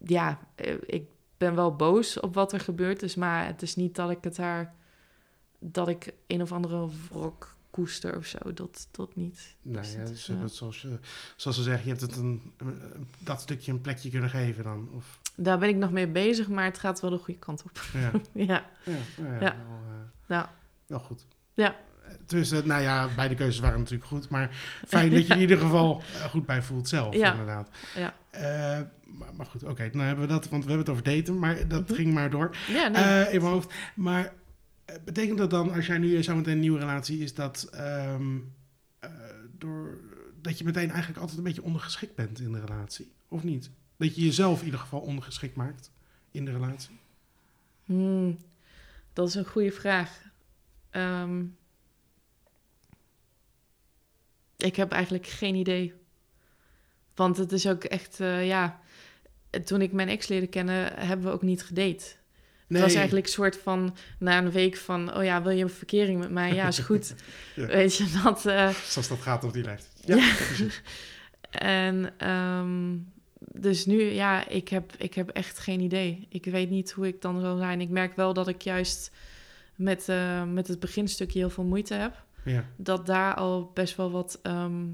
[0.04, 1.04] ja, eh, ik
[1.36, 4.36] ben wel boos op wat er gebeurd is, maar het is niet dat ik het
[4.36, 4.74] haar,
[5.58, 8.38] dat ik een of andere wrok koester of zo.
[8.54, 9.56] Dat, dat niet.
[9.62, 10.46] Nee, Dus ja, dus, is, ja.
[10.48, 10.98] zoals, je,
[11.36, 12.52] zoals ze zeggen, je hebt het een,
[13.18, 14.88] dat stukje een plekje kunnen geven dan.
[14.94, 17.80] Of, Daar ben ik nog mee bezig, maar het gaat wel de goede kant op.
[17.92, 18.10] ja,
[18.44, 19.56] ja, ja, nou ja, Ja.
[20.26, 20.52] Wel, ja.
[20.86, 21.26] wel goed.
[21.54, 21.76] Ja.
[22.26, 24.28] Dus, eh, nou ja, beide keuzes waren natuurlijk goed.
[24.28, 24.50] Maar
[24.86, 27.30] fijn dat je in ieder geval eh, goed bij voelt zelf, Ja.
[27.30, 27.68] inderdaad.
[27.96, 28.14] Ja.
[29.04, 29.90] Maar, maar goed, oké.
[29.92, 31.38] nou hebben we dat, want we hebben het over daten.
[31.38, 31.94] Maar dat Mhm.
[31.94, 32.56] ging maar door.
[32.68, 33.32] ja nee.
[33.32, 33.72] In mijn hoofd.
[33.94, 34.32] Maar
[35.04, 38.38] betekent dat dan, als jij nu zo meteen een nieuwe relatie is, dat, ehm,
[38.98, 39.10] eh,
[39.58, 40.00] door,
[40.40, 43.12] dat je meteen eigenlijk altijd een beetje ondergeschikt bent in de relatie?
[43.28, 43.70] Of niet?
[43.96, 45.90] Dat je jezelf in ieder geval ondergeschikt maakt
[46.30, 46.98] in de relatie?
[47.84, 48.38] Hmm,
[49.12, 50.22] dat is een goede vraag.
[50.90, 51.44] Ehm,
[54.56, 55.94] ik heb eigenlijk geen idee.
[57.14, 58.80] Want het is ook echt, eh, ja.
[59.64, 62.16] Toen ik mijn ex leerde kennen, hebben we ook niet gedate.
[62.68, 65.70] Het was eigenlijk een soort van, na een week van, oh ja, wil je een
[65.70, 66.54] verkering met mij?
[66.54, 67.14] Ja, is goed.
[67.56, 67.66] Ja.
[67.66, 68.46] Weet je, dat...
[68.46, 70.02] eh, Zoals dat gaat op die leeftijd.
[70.04, 70.34] Ja.
[70.46, 70.82] precies.
[71.50, 72.96] en ehm,
[73.60, 76.26] dus nu, ja, ik heb, ik heb echt geen idee.
[76.28, 77.80] Ik weet niet hoe ik dan zal zijn.
[77.80, 79.10] Ik merk wel dat ik juist
[79.74, 82.24] met, eh, met het beginstukje heel veel moeite heb.
[82.44, 82.64] Ja.
[82.76, 84.84] Dat daar al best wel wat, ehm,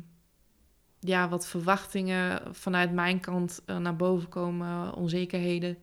[1.00, 5.76] ja, wat verwachtingen vanuit mijn kant eh, naar boven komen, onzekerheden.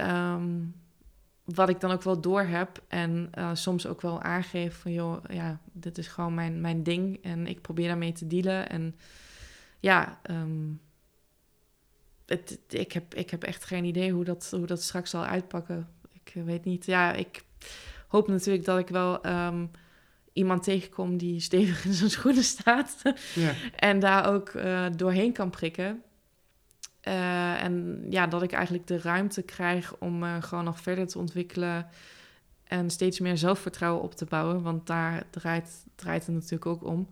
[0.00, 0.58] Ehm,
[1.44, 5.24] wat ik dan ook wel door heb en eh, soms ook wel aangeef van joh,
[5.28, 8.68] ja, dit is gewoon mijn, mijn ding en ik probeer daarmee te dealen.
[8.68, 8.96] En
[9.80, 10.72] ja, ehm,
[12.26, 15.88] het, ik, heb, ik heb echt geen idee hoe dat, hoe dat straks zal uitpakken.
[16.12, 16.86] Ik eh, weet niet.
[16.86, 17.44] Ja, ik
[18.08, 19.66] hoop natuurlijk dat ik wel ehm,
[20.32, 23.02] iemand tegenkom die stevig in zijn schoenen staat.
[23.34, 23.54] Ja.
[23.76, 26.02] En daar ook eh, doorheen kan prikken.
[27.00, 31.18] Eh, en ja, dat ik eigenlijk de ruimte krijg om eh, gewoon nog verder te
[31.18, 31.86] ontwikkelen.
[32.64, 34.62] En steeds meer zelfvertrouwen op te bouwen.
[34.62, 37.08] Want daar draait, draait het natuurlijk ook om.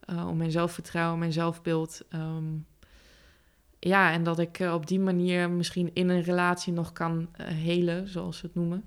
[0.00, 2.00] Eh, om mijn zelfvertrouwen, mijn zelfbeeld.
[2.08, 2.44] Ehm,
[3.78, 8.08] ja, en dat ik eh, op die manier misschien in een relatie nog kan helen,
[8.08, 8.84] zoals ze het noemen.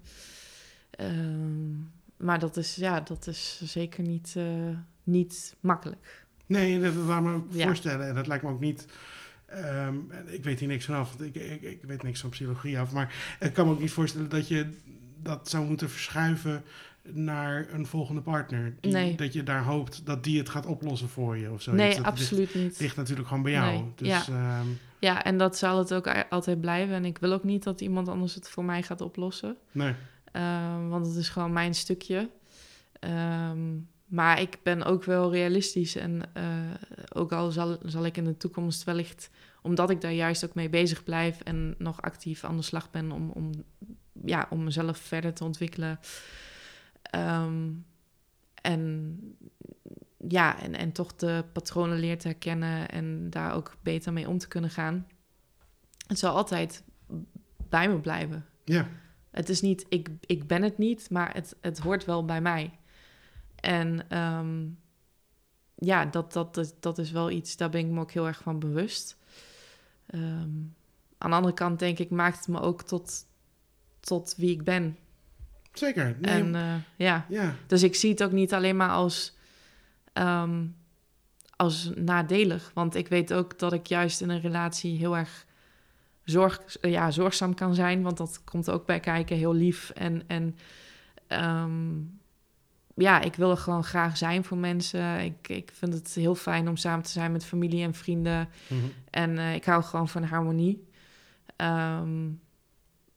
[0.90, 1.74] Ehm,
[2.18, 4.36] maar dat is, ja, dat is zeker niet,
[5.04, 6.26] niet makkelijk.
[6.46, 7.66] Nee, dat laat me Ja.
[7.66, 8.08] voorstellen.
[8.08, 8.86] En dat lijkt me ook niet...
[9.56, 12.92] ehm, ik weet hier niks vanaf, want ik, ik, ik weet niks van psychologie af.
[12.92, 14.70] Maar ik kan me ook niet voorstellen dat je
[15.22, 16.64] dat zou moeten verschuiven
[17.04, 18.74] naar een volgende partner.
[18.82, 19.16] Die, Nee.
[19.16, 21.72] Dat je daar hoopt dat die het gaat oplossen voor je of zo.
[21.72, 22.80] nee, dat ligt, absoluut niet.
[22.80, 23.72] ligt natuurlijk gewoon bij jou.
[23.74, 24.24] Nee, Dus ja.
[24.28, 24.68] ehm,
[25.00, 26.96] Ja, en dat zal het ook altijd blijven.
[26.96, 29.58] En ik wil ook niet dat iemand anders het voor mij gaat oplossen.
[29.72, 29.94] nee.
[30.32, 32.30] Ehm, want het is gewoon mijn stukje.
[33.00, 33.60] Ehm,
[34.16, 35.96] maar ik ben ook wel realistisch.
[35.96, 36.44] En eh,
[37.14, 39.30] ook al zal, zal ik in de toekomst wellicht,
[39.62, 43.12] omdat ik daar juist ook mee bezig blijf en nog actief aan de slag ben
[43.12, 43.52] om, om,
[44.26, 46.00] ja, om mezelf verder te ontwikkelen.
[47.02, 47.72] Ehm,
[48.62, 49.20] en
[50.28, 54.38] ja, en, en toch de patronen leer te herkennen en daar ook beter mee om
[54.38, 55.08] te kunnen gaan.
[56.08, 56.84] Het zal altijd
[57.70, 58.46] bij me blijven.
[58.64, 58.88] Ja,
[59.30, 62.72] Het is niet, ik, ik ben het niet, maar het, het hoort wel bij mij.
[63.66, 64.68] En ehm,
[65.76, 68.42] ja, dat, dat, dat, dat is wel iets, daar ben ik me ook heel erg
[68.42, 69.18] van bewust.
[70.08, 70.50] Ehm,
[71.18, 73.26] aan de andere kant denk ik, maakt het me ook tot,
[74.00, 74.98] tot wie ik ben.
[75.74, 76.18] Zeker.
[76.20, 79.36] Nee, En eh, ja, ja, dus ik zie het ook niet alleen maar als,
[80.14, 80.66] ehm,
[81.56, 82.72] als nadelig.
[82.74, 85.46] Want ik weet ook dat ik juist in een relatie heel erg
[86.24, 88.02] zorg, ja, zorgzaam kan zijn.
[88.02, 89.90] Want dat komt ook bij kijken, heel lief.
[89.90, 90.58] En, en
[92.96, 95.20] ja, ik wil er gewoon graag zijn voor mensen.
[95.20, 98.50] Ik, ik vind het heel fijn om samen te zijn met familie en vrienden.
[98.68, 98.80] Mhm.
[99.10, 100.88] En eh, ik hou gewoon van harmonie.
[101.56, 102.30] Ehm,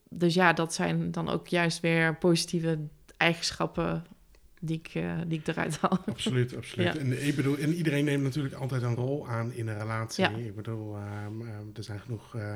[0.08, 2.78] dus ja, dat zijn dan ook juist weer positieve
[3.16, 4.04] eigenschappen
[4.60, 5.98] die ik, eh, die ik eruit haal.
[6.06, 6.94] Absoluut, absoluut.
[6.94, 7.00] Ja.
[7.00, 10.24] En, ik bedoel, en iedereen neemt natuurlijk altijd een rol aan in een relatie.
[10.24, 10.30] Ja.
[10.30, 12.54] Ik bedoel, ehm, ehm, er zijn genoeg eh,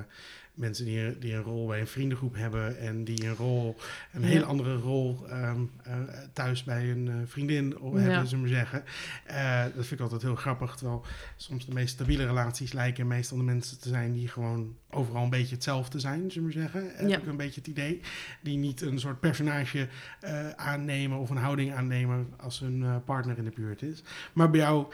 [0.55, 3.77] mensen die, die een rol bij een vriendengroep hebben en die een rol,
[4.13, 4.27] een Ja.
[4.27, 5.95] hele andere rol ehm, eh,
[6.33, 7.99] thuis bij een eh, vriendin Ja.
[7.99, 8.85] hebben, zullen we zeggen.
[9.27, 10.75] Eh, dat vind ik altijd heel grappig.
[10.77, 11.05] Terwijl
[11.37, 15.31] soms de meest stabiele relaties lijken meestal de mensen te zijn die gewoon overal een
[15.31, 16.91] beetje hetzelfde zijn, zullen we zeggen.
[16.95, 17.19] Heb Ja.
[17.19, 18.01] ik een beetje het idee.
[18.43, 19.89] Die niet een soort personage
[20.21, 24.03] eh, aannemen of een houding aannemen als hun eh, partner in de buurt is.
[24.33, 24.87] Maar bij jou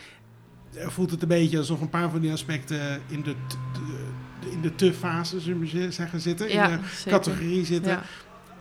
[0.75, 3.35] eh, voelt het een beetje alsof een paar van die aspecten in de,
[4.63, 6.49] in de te-fase, zullen we ze- zeggen, zitten.
[6.49, 7.11] in de zeker.
[7.11, 7.93] categorie zitten.
[7.93, 8.03] Ja.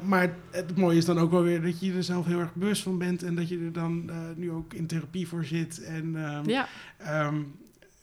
[0.01, 2.83] Maar het mooie is dan ook wel weer dat je er zelf heel erg bewust
[2.83, 3.23] van bent.
[3.23, 5.83] En dat je er dan eh, nu ook in therapie voor zit.
[5.83, 7.35] En, ehm, Ja, ehm,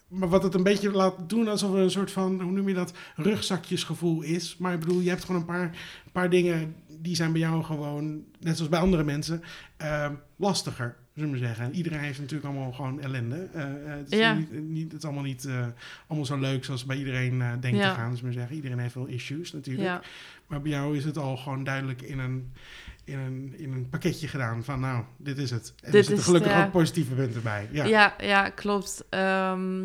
[0.08, 2.74] maar wat het een beetje laat doen alsof er een soort van, hoe noem je
[2.74, 4.56] dat, rugzakjesgevoel is.
[4.58, 5.76] Maar ik bedoel, je hebt gewoon een paar,
[6.12, 9.42] paar dingen die zijn bij jou gewoon, net zoals bij andere mensen,
[9.76, 10.96] ehm, lastiger.
[11.14, 11.64] Zullen we zeggen.
[11.64, 13.48] En iedereen heeft natuurlijk allemaal gewoon ellende.
[13.52, 14.34] Eh, eh, het, is Ja.
[14.34, 15.66] niet, niet, het is allemaal niet eh,
[16.06, 17.88] allemaal zo leuk zoals bij iedereen eh, denkt Ja.
[17.88, 18.16] te gaan.
[18.16, 18.56] Zullen we zeggen.
[18.56, 19.86] Iedereen heeft wel issues natuurlijk.
[19.86, 20.02] ja,
[20.46, 22.52] Maar bij jou is het al gewoon duidelijk in een,
[23.04, 25.74] in een, in een pakketje gedaan van nou, dit is het.
[25.80, 27.68] En er Dit zitten is gelukkig het, ook positieve punten bij.
[27.70, 27.84] Ja.
[27.84, 28.14] ja.
[28.18, 29.04] ja, klopt.
[29.08, 29.84] Ehm,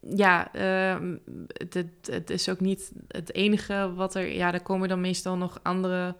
[0.00, 1.16] ja, ehm,
[1.46, 4.34] het, het, is ook niet het enige wat er...
[4.34, 6.16] Ja, er komen dan meestal nog andere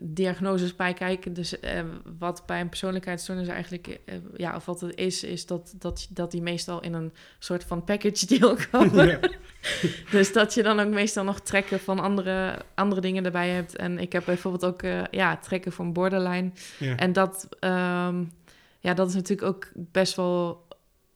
[0.00, 1.32] diagnoses bij kijken.
[1.32, 1.84] Dus eh,
[2.18, 4.00] wat bij een persoonlijkheidsstoornis eigenlijk...
[4.04, 7.64] eh, ja, of wat het is, is dat, dat, dat die meestal in een soort
[7.64, 9.06] van package deal komen.
[9.06, 9.18] Ja.
[10.10, 13.76] Dus dat je dan ook meestal nog trekken van andere, andere dingen erbij hebt.
[13.76, 16.50] En ik heb bijvoorbeeld ook eh, ja, trekken van borderline.
[16.78, 16.96] Ja.
[16.96, 18.24] En dat, ehm,
[18.80, 20.66] ja, dat is natuurlijk ook best wel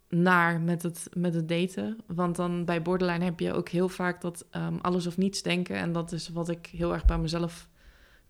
[0.09, 1.99] naar met het, met het daten.
[2.07, 5.77] Want dan bij borderline heb je ook heel vaak dat ehm, alles of niets denken.
[5.77, 7.69] En dat is wat ik heel erg bij mezelf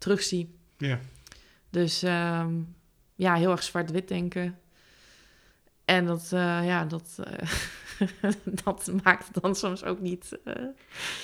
[0.03, 0.55] terugzie.
[0.79, 0.99] Ja.
[1.71, 2.55] Dus ehm,
[3.15, 4.59] ja, heel erg zwart-wit denken.
[5.85, 7.49] En dat, eh, ja, dat, eh,
[8.65, 10.39] dat maakt het dan soms ook niet...
[10.45, 10.55] eh,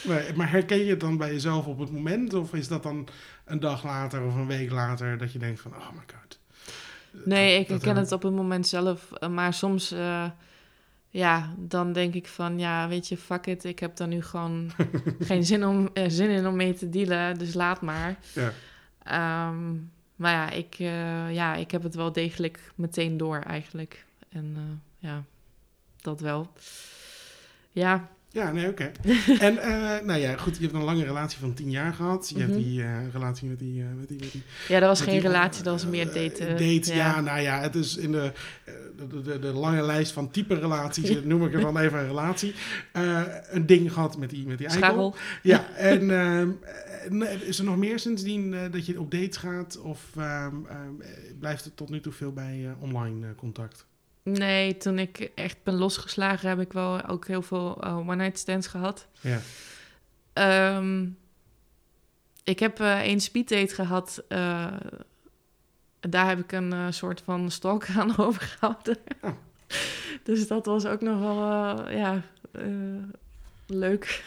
[0.05, 2.35] Nee, maar herken je het dan bij jezelf op het moment?
[2.35, 3.09] Of is dat dan
[3.45, 6.39] een dag later of een week later dat je denkt van, oh my god.
[7.25, 9.11] Nee, Dat- ik herken het op het moment zelf.
[9.31, 9.95] Maar soms,
[11.11, 13.65] ja, dan denk ik van, ja, weet je, fuck it.
[13.65, 14.71] Ik heb daar nu gewoon
[15.21, 18.19] geen zin, om, eh, zin in om mee te dealen, dus laat maar.
[18.33, 18.53] Ja.
[19.03, 19.73] Ehm,
[20.17, 24.05] maar ja ik, eh, ja, ik heb het wel degelijk meteen door eigenlijk.
[24.29, 25.23] En eh, ja,
[26.01, 26.53] dat wel.
[27.73, 28.91] Ja, Ja, nee, oké.
[29.47, 29.55] en
[30.07, 32.29] nou ja, goed, je hebt een lange relatie van tien jaar gehad.
[32.35, 32.59] Je hebt Mhm.
[32.63, 35.73] die relatie met die, met die, met die ja dat was geen die- relatie, dat
[35.83, 36.49] was meer daten.
[36.49, 37.21] Date, ja.
[37.21, 38.33] nou ja, het is in de,
[39.09, 42.55] de, de, de lange lijst van type relaties, noem ik er dan even een relatie,
[42.93, 45.15] eh, een ding gehad met die, met die eikel.
[45.43, 46.51] Ja, en ehm,
[47.11, 49.79] eh, is er nog meer sindsdien eh, dat je op dates gaat?
[49.79, 51.09] Of ehm, ehm, eh,
[51.39, 53.87] blijft het tot nu toe veel bij online contact?
[54.23, 59.07] Nee, toen ik echt ben losgeslagen, heb ik wel ook heel veel one-night stands gehad.
[59.21, 59.41] Ja.
[62.45, 64.25] Ik heb één speeddate gehad.
[66.11, 68.97] Daar heb ik een eh, soort van stalk aan overgehouden.
[69.21, 69.31] Oh.
[70.25, 72.65] dus dat was ook nog wel, eh, ja, eh,
[73.67, 74.25] leuk.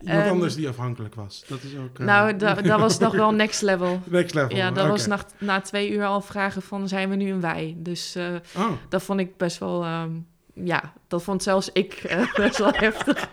[0.00, 1.44] Iemand anders die afhankelijk was.
[1.48, 1.98] Dat is ook...
[1.98, 4.00] Nou, da- dat was nog wel next level.
[4.04, 4.56] Next level.
[4.56, 7.74] Ja, dat was na, na twee uur al vragen van, zijn we nu een wij?
[7.78, 8.16] Dus
[8.56, 10.10] Oh, dat vond ik best wel, ehm,
[10.64, 13.28] ja, dat vond zelfs ik eh, best wel heftig.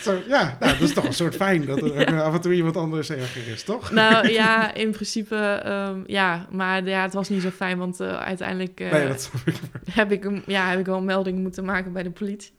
[0.00, 2.76] zo, ja, nou, dat is toch een soort fijn dat er af en toe iemand
[2.76, 3.90] anders erger is, toch?
[3.90, 8.16] Nou ja, in principe ehm, ja, maar ja, het was niet zo fijn, want eh,
[8.16, 9.54] uiteindelijk eh, nee, dat snap ik.
[9.90, 12.52] heb, ik een, ja, heb ik wel een melding moeten maken bij de politie.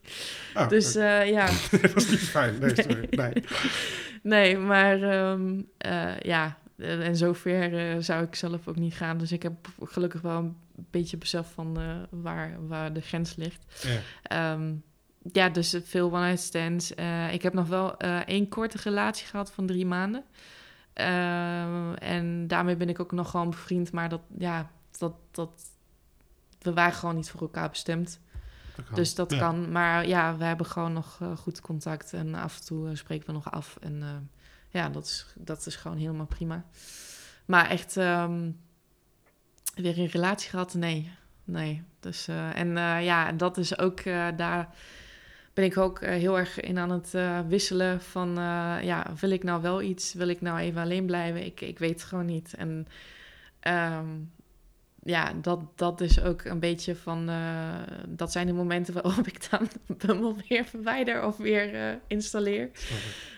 [0.53, 0.93] Oh, Dus
[1.25, 1.45] ja,
[1.81, 2.59] dat is niet fijn.
[2.59, 3.07] Nee, sorry.
[3.09, 3.33] Nee.
[4.21, 9.17] nee, maar ehm, eh, ja, eh, en zover eh, zou ik zelf ook niet gaan.
[9.17, 13.87] Dus ik heb gelukkig wel een beetje besef van eh, waar, waar de grens ligt.
[13.87, 13.99] Ja.
[14.23, 14.73] Ehm,
[15.31, 16.91] ja, dus veel one-night stands.
[17.31, 20.23] Ik heb nog wel één korte relatie gehad van drie maanden.
[20.93, 23.91] Ehm, en daarmee ben ik ook nog gewoon bevriend.
[23.91, 25.51] Maar dat, ja, dat, dat
[26.61, 28.19] we waren gewoon niet voor elkaar bestemd.
[28.75, 28.95] Dat.
[28.95, 29.39] Dus dat Ja.
[29.39, 29.71] kan.
[29.71, 32.13] Maar ja, we hebben gewoon nog goed contact.
[32.13, 33.77] En af en toe spreken we nog af.
[33.81, 34.29] En
[34.75, 36.65] ja, dat is, dat is gewoon helemaal prima.
[37.45, 38.51] Maar echt ehm,
[39.75, 40.73] weer een relatie gehad?
[40.73, 41.11] Nee.
[41.43, 41.83] Nee.
[41.99, 44.75] Dus, eh, en eh, ja, dat is ook eh, daar
[45.53, 47.13] ben ik ook heel erg in aan het
[47.47, 48.33] wisselen van
[48.81, 50.13] ja, wil ik nou wel iets?
[50.13, 51.45] Wil ik nou even alleen blijven?
[51.45, 52.53] Ik, ik weet het gewoon niet.
[52.53, 52.87] En
[53.59, 54.07] ehm,
[55.03, 57.29] ja, dat, dat is ook een beetje van...
[58.07, 59.67] dat zijn de momenten waarop ik dan
[60.05, 62.69] Bumble weer verwijder of weer installeer.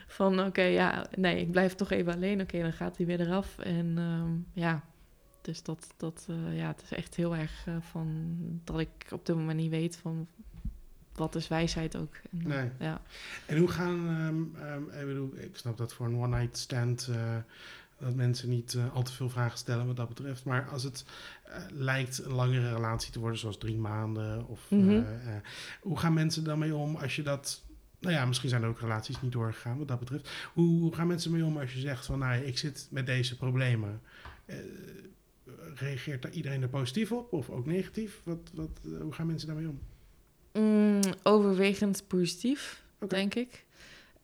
[0.08, 2.42] Van oké, ja, nee, ik blijf toch even alleen.
[2.42, 3.58] Oké, dan gaat hij weer eraf.
[3.60, 4.84] En ehm, ja,
[5.42, 8.36] dus dat, dat eh, ja, het is echt heel erg eh, van...
[8.64, 10.28] dat ik op dit moment niet weet van...
[11.16, 12.16] wat is wijsheid ook.
[12.32, 12.70] En, eh, Nee.
[12.80, 13.02] Ja.
[13.46, 17.10] En hoe gaan, ehm, ehm, ik, bedoel, ik snap dat voor een one-night stand
[18.00, 20.46] dat mensen niet al te veel vragen stellen wat dat betreft.
[20.46, 21.06] Maar als het
[21.72, 25.04] lijkt een langere relatie te worden, zoals drie maanden, of Mhm.
[25.82, 27.64] hoe gaan mensen dan mee om als je dat,
[28.00, 30.30] nou ja, misschien zijn er ook relaties niet doorgegaan wat dat betreft.
[30.54, 34.02] Hoe, gaan mensen mee om als je zegt van, nou, ik zit met deze problemen?
[34.46, 34.56] Eh,
[35.76, 38.22] reageert daar iedereen er positief op of ook negatief?
[38.24, 39.80] Wat, wat, eh, hoe gaan mensen daarmee om?
[40.54, 43.66] Mm, overwegend positief, denk ik.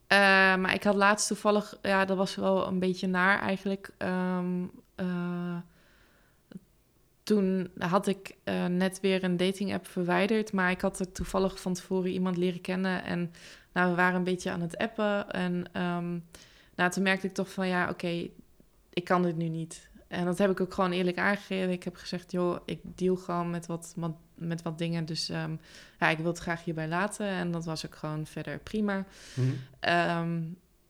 [0.06, 0.18] Eh,
[0.56, 3.90] maar ik had laatst toevallig, ja, dat was wel een beetje naar eigenlijk.
[3.96, 5.56] Ehm, eh,
[7.22, 8.36] toen had ik
[8.68, 12.60] net weer een dating app verwijderd, maar ik had er toevallig van tevoren iemand leren
[12.60, 13.32] kennen en
[13.74, 16.18] nou, we waren een beetje aan het appen en ehm,
[16.76, 18.28] nou, toen merkte ik toch van ja, oké,
[18.92, 19.88] ik kan dit nu niet.
[20.08, 21.70] En dat heb ik ook gewoon eerlijk aangegeven.
[21.72, 25.04] Ik heb gezegd, joh, ik deal gewoon met wat, wat- met wat dingen.
[25.04, 25.54] Dus ehm,
[25.98, 27.26] ja, ik wil het graag hierbij laten.
[27.26, 29.04] En dat was ook gewoon verder prima.
[29.34, 29.48] Mhm.
[29.80, 30.40] Ehm,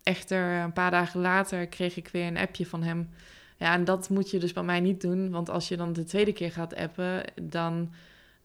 [0.02, 3.10] echter, een paar dagen later kreeg ik weer een appje van hem.
[3.56, 5.30] Ja, en dat moet je dus bij mij niet doen.
[5.30, 7.92] Want als je dan de tweede keer gaat appen, dan...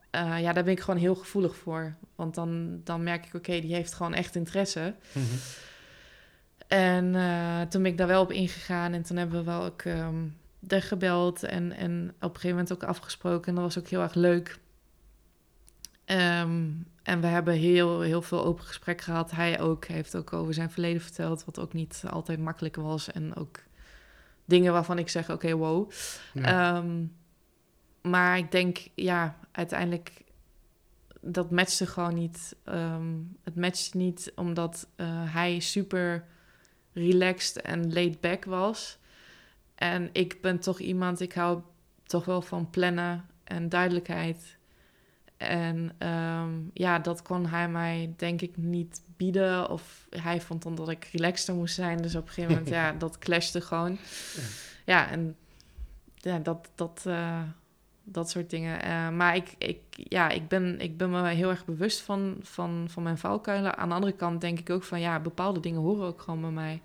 [0.10, 1.96] eh, ja, daar ben ik gewoon heel gevoelig voor.
[2.16, 4.96] Want dan, dan merk ik, oké, die heeft gewoon echt interesse.
[5.12, 5.26] Mhm.
[6.68, 8.94] En eh, toen ben ik daar wel op ingegaan.
[8.94, 9.82] En toen hebben we wel ook
[10.68, 11.44] er gebeld.
[11.44, 13.48] En, en op een gegeven moment ook afgesproken.
[13.48, 14.60] En dat was ook heel erg leuk.
[16.06, 16.68] Ehm,
[17.04, 19.32] en we hebben heel, heel veel open gesprek gehad.
[19.32, 19.88] Hij ook.
[19.88, 21.46] Hij heeft ook over zijn verleden verteld.
[21.46, 23.12] Wat ook niet altijd makkelijk was.
[23.12, 23.60] En ook
[24.46, 25.92] dingen waarvan ik zeg, oké, wow.
[26.34, 26.78] Ja.
[26.78, 27.04] Ehm,
[28.02, 30.22] maar ik denk, ja, uiteindelijk...
[31.22, 32.56] Dat matchte gewoon niet.
[32.64, 36.26] Ehm, het matchte niet omdat eh, hij super
[36.94, 38.98] relaxed en laid back was.
[39.76, 41.62] En ik ben toch iemand, ik hou
[42.04, 44.58] toch wel van plannen en duidelijkheid.
[45.38, 49.70] En ehm, ja, dat kon hij mij denk ik niet bieden.
[49.70, 51.98] Of hij vond dan dat ik relaxter moest zijn.
[51.98, 53.98] Dus op een gegeven moment, ja, dat clashte gewoon.
[54.86, 55.10] Ja.
[55.10, 55.36] En
[56.16, 57.42] ja, dat, dat, eh,
[58.12, 58.82] dat soort dingen.
[58.82, 62.88] Eh, maar ik, ik, ja, ik, ben, ik ben me heel erg bewust van, van,
[62.90, 63.78] van mijn valkuilen.
[63.78, 66.50] Aan de andere kant denk ik ook van, ja, bepaalde dingen horen ook gewoon bij
[66.52, 66.82] mij.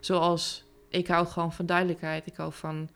[0.00, 2.26] Zoals, ik hou gewoon van duidelijkheid.
[2.26, 2.88] Ik hou van,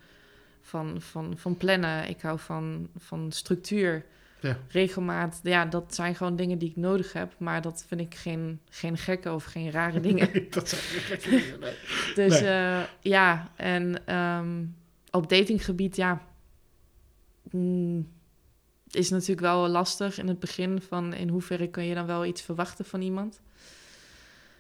[0.63, 2.09] van, van, van plannen.
[2.09, 4.05] Ik hou van, van structuur.
[4.41, 4.57] Ja.
[4.69, 5.41] Regelmaat.
[5.43, 7.35] Ja, dat zijn gewoon dingen die ik nodig heb.
[7.39, 10.29] Maar dat vind ik geen, geen gekke of geen rare dingen.
[10.33, 11.75] Nee, dat zijn geen gekke dingen, nee.
[12.29, 12.51] Dus Nee.
[12.51, 14.65] eh, ja, en ehm,
[15.11, 16.23] op datinggebied, ja,
[17.55, 18.09] mm,
[18.91, 22.43] is natuurlijk wel lastig in het begin van in hoeverre kun je dan wel iets
[22.43, 23.41] verwachten van iemand.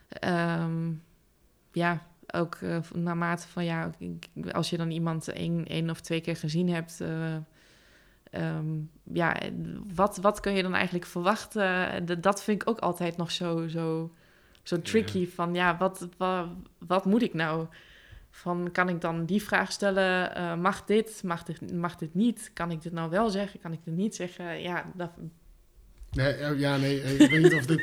[0.09, 0.93] Ehm,
[1.73, 3.91] ja, ook eh, naarmate van ja,
[4.53, 7.37] als je dan iemand één, één of twee keer gezien hebt, eh,
[8.31, 8.67] ehm,
[9.13, 9.37] ja,
[9.95, 12.21] wat, wat kun je dan eigenlijk verwachten?
[12.21, 14.15] Dat vind ik ook altijd nog zo, zo,
[14.63, 15.29] zo tricky.
[15.29, 17.67] Van ja, wat, wat, wat moet ik nou?
[18.37, 20.35] Van kan ik dan die vraag stellen?
[20.35, 21.23] eh, mag dit?
[21.25, 22.51] Mag dit, mag dit niet?
[22.55, 23.61] Kan ik dit nou wel zeggen?
[23.61, 24.63] Kan ik dit niet zeggen?
[24.63, 25.11] Ja, dat,
[26.15, 27.81] Nee, eh, ja, nee, eh, ik weet niet of dit...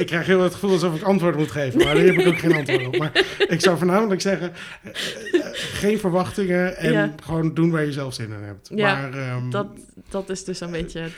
[0.00, 2.38] ik krijg heel het gevoel alsof ik antwoord moet geven, maar daar heb ik ook
[2.38, 2.96] geen antwoord op.
[2.96, 4.52] Maar ik zou voornamelijk zeggen,
[5.52, 7.14] geen verwachtingen en Ja.
[7.22, 8.70] gewoon doen waar je zelf zin in hebt.
[8.74, 9.66] Ja, maar ehm, dat,
[10.08, 11.12] dat is dus een beetje het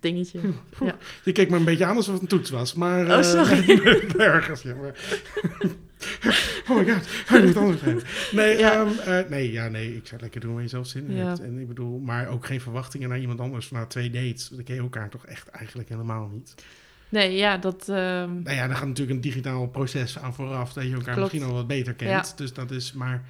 [0.00, 0.40] dingetje.
[0.80, 0.96] Ja.
[1.24, 3.06] je keek me een beetje aan alsof het een toets was, maar...
[3.06, 3.80] Oh, sorry.
[4.16, 4.94] Nergens, ja, maar...
[6.68, 8.02] oh my god, moet antwoord geven.
[8.32, 8.72] Nee, Ja.
[8.84, 11.26] ehm, eh, nee, ja, nee, ik zou lekker doen waar je zelf zin in Ja.
[11.26, 11.40] hebt.
[11.40, 13.70] En ik bedoel, maar ook geen verwachtingen naar iemand anders.
[13.70, 16.54] Na twee dates, dan ken je elkaar toch echt eigenlijk helemaal niet.
[17.08, 17.88] Nee, ja, dat...
[17.88, 21.18] ehm, Nou ja, daar gaat natuurlijk een digitaal proces aan vooraf, dat je elkaar Klopt.
[21.32, 22.10] misschien al wat beter kent.
[22.28, 22.36] Ja.
[22.36, 23.22] Dus dat is maar,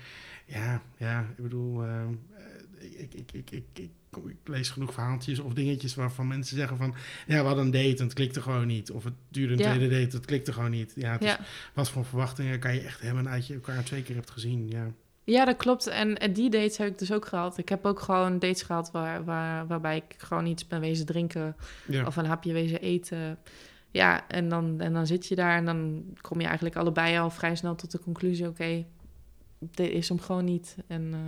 [0.44, 2.31] ja, ja, ik bedoel, ehm, eh,
[2.82, 3.90] ik, ik, ik, ik, ik,
[4.26, 6.94] ik lees genoeg verhaaltjes of dingetjes waarvan mensen zeggen van,
[7.26, 8.90] ja, we hadden een date en het klikte gewoon niet.
[8.90, 9.74] Of het duurde een Ja.
[9.74, 10.92] tweede date, het klikte gewoon niet.
[10.96, 11.36] Ja, het is,
[11.74, 14.92] wat voor verwachtingen kan je echt hebben uit je elkaar twee keer hebt gezien, ja.
[15.24, 15.86] Ja, dat klopt.
[15.86, 17.58] En, en die dates heb ik dus ook gehad.
[17.58, 21.56] Ik heb ook gewoon dates gehad waar, waar, waarbij ik gewoon iets ben wezen drinken
[21.88, 22.06] Ja.
[22.06, 23.38] of een hapje wezen eten.
[23.90, 27.30] Ja, en dan, en dan zit je daar en dan kom je eigenlijk allebei al
[27.30, 28.86] vrij snel tot de conclusie: oké,
[29.58, 30.76] dit is hem gewoon niet.
[30.86, 31.20] En eh,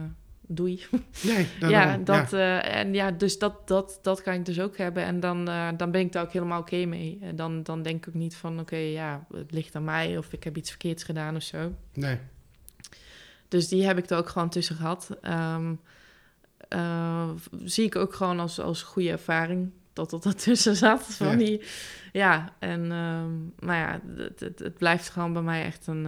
[0.47, 0.85] doei.
[1.23, 5.05] Nee, ja, dat, eh, en ja, dus dat, dat, dat kan ik dus ook hebben.
[5.05, 7.19] En dan, eh, dan ben ik daar ook helemaal oké mee.
[7.21, 10.45] En dan, dan denk ik niet van: oké, ja, het ligt aan mij of ik
[10.45, 11.75] heb iets verkeerds gedaan of zo.
[11.93, 12.19] Nee.
[13.49, 15.11] Dus die heb ik er ook gewoon tussen gehad.
[15.21, 15.75] Ehm,
[16.69, 17.31] eh,
[17.65, 21.03] zie ik ook gewoon als, als goede ervaring dat dat ertussen zat.
[21.03, 21.37] Van Ja.
[21.37, 21.63] die,
[22.13, 26.07] ja, en ehm, maar ja, het, het, het blijft gewoon bij mij echt een,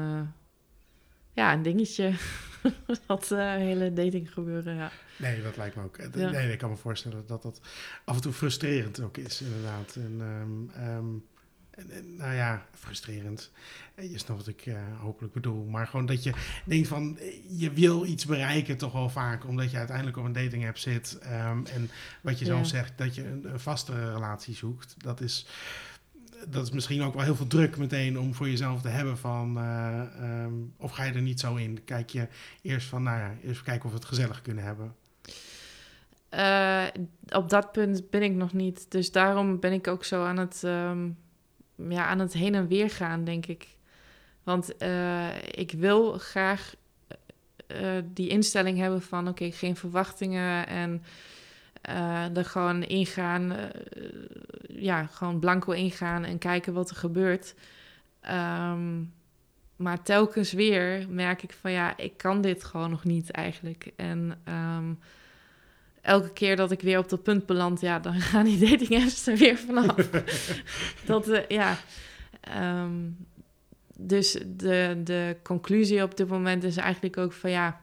[1.37, 2.12] ja, een dingetje.
[3.07, 4.91] dat eh, hele dating gebeuren, ja.
[5.18, 5.97] Nee, dat lijkt me ook.
[5.97, 6.30] Eh, Ja.
[6.30, 7.61] Nee, ik kan me voorstellen dat dat
[8.05, 9.97] af en toe frustrerend ook is, inderdaad.
[9.97, 11.07] En, ehm, ehm,
[11.70, 13.51] en, en, nou ja, frustrerend.
[13.95, 15.64] Eh, Je snapt wat ik eh, hopelijk bedoel.
[15.64, 16.32] Maar gewoon dat je
[16.64, 20.32] denkt van, eh, je wil iets bereiken toch wel vaak, omdat je uiteindelijk op een
[20.32, 21.18] dating app zit.
[21.22, 22.51] ehm, en wat je Ja.
[22.55, 24.95] zelf zegt, dat je een, een vastere relatie zoekt.
[24.99, 25.47] Dat is,
[26.49, 29.59] dat is misschien ook wel heel veel druk meteen om voor jezelf te hebben van,
[29.59, 31.84] eh, ehm, of ga je er niet zo in?
[31.84, 32.28] Kijk je
[32.62, 34.95] eerst van, nou ja, eerst kijken of we het gezellig kunnen hebben.
[36.28, 36.84] Eh,
[37.28, 38.91] op dat punt ben ik nog niet.
[38.91, 41.09] Dus daarom ben ik ook zo aan het, ehm,
[41.89, 43.68] ja, aan het heen en weer gaan, denk ik.
[44.43, 46.74] Want eh, ik wil graag
[48.05, 49.28] die instelling hebben van...
[49.28, 51.03] oké, geen verwachtingen en
[52.37, 53.53] er gewoon ingaan.
[53.53, 53.68] eh,
[54.68, 57.55] ja, gewoon blanco ingaan en kijken wat er gebeurt.
[58.20, 59.03] Ehm,
[59.76, 63.93] maar telkens weer merk ik van ja, ik kan dit gewoon nog niet eigenlijk.
[63.97, 64.93] En ehm,
[66.01, 69.26] elke keer dat ik weer op dat punt beland, ja, dan gaan die dating apps
[69.26, 69.95] er weer vanaf.
[71.07, 71.78] dat, eh, ja.
[72.41, 73.11] ehm,
[73.99, 77.80] dus de, de conclusie op dit moment is eigenlijk ook van ja,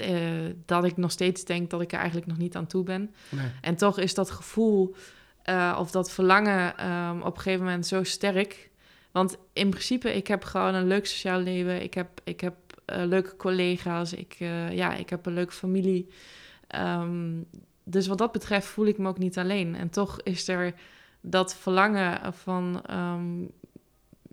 [0.00, 3.14] eh, dat ik nog steeds denk dat ik er eigenlijk nog niet aan toe ben.
[3.28, 3.50] Nee.
[3.60, 4.94] En toch is dat gevoel
[5.42, 8.70] eh, of dat verlangen ehm, op een gegeven moment zo sterk.
[9.10, 11.82] Want in principe, ik heb gewoon een leuk sociaal leven.
[11.82, 14.12] Ik heb, ik heb eh, leuke collega's.
[14.12, 14.36] Ik,
[14.70, 16.08] ja, ik heb een leuke familie.
[16.66, 17.42] Ehm,
[17.84, 19.74] dus wat dat betreft voel ik me ook niet alleen.
[19.74, 20.74] En toch is er
[21.20, 23.44] dat verlangen van ehm,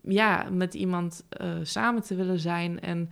[0.01, 1.23] ja, met iemand
[1.61, 2.79] samen te willen zijn.
[2.79, 3.09] En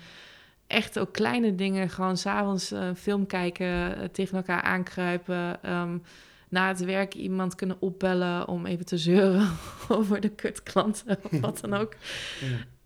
[0.67, 5.71] echt ook kleine dingen, gewoon s'avonds uh, film kijken, uh, tegen elkaar aankruipen.
[5.71, 6.01] Um,
[6.49, 9.49] na het werk iemand kunnen opbellen om even te zeuren
[9.87, 11.95] over de kutklanten of wat dan ook.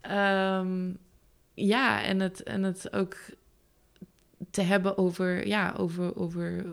[0.01, 0.97] Ja, um,
[1.53, 3.15] ja en, het, en het ook
[4.51, 6.65] te hebben over, ja, over, over,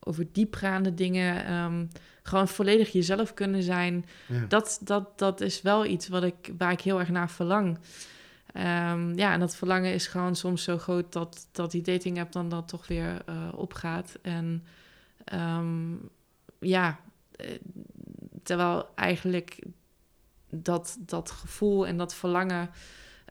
[0.00, 1.52] over diepgaande dingen.
[1.52, 1.88] Um,
[2.22, 4.04] gewoon volledig jezelf kunnen zijn.
[4.26, 4.44] Ja.
[4.48, 7.78] Dat, dat, dat is wel iets wat ik, waar ik heel erg naar verlang.
[8.54, 12.32] Um, ja, en dat verlangen is gewoon soms zo groot dat, dat die dating app
[12.32, 14.18] dan, dan toch weer uh, opgaat.
[14.22, 14.64] En
[15.32, 16.08] um,
[16.60, 17.00] ja,
[18.42, 19.58] terwijl eigenlijk
[20.50, 22.70] dat, dat gevoel en dat verlangen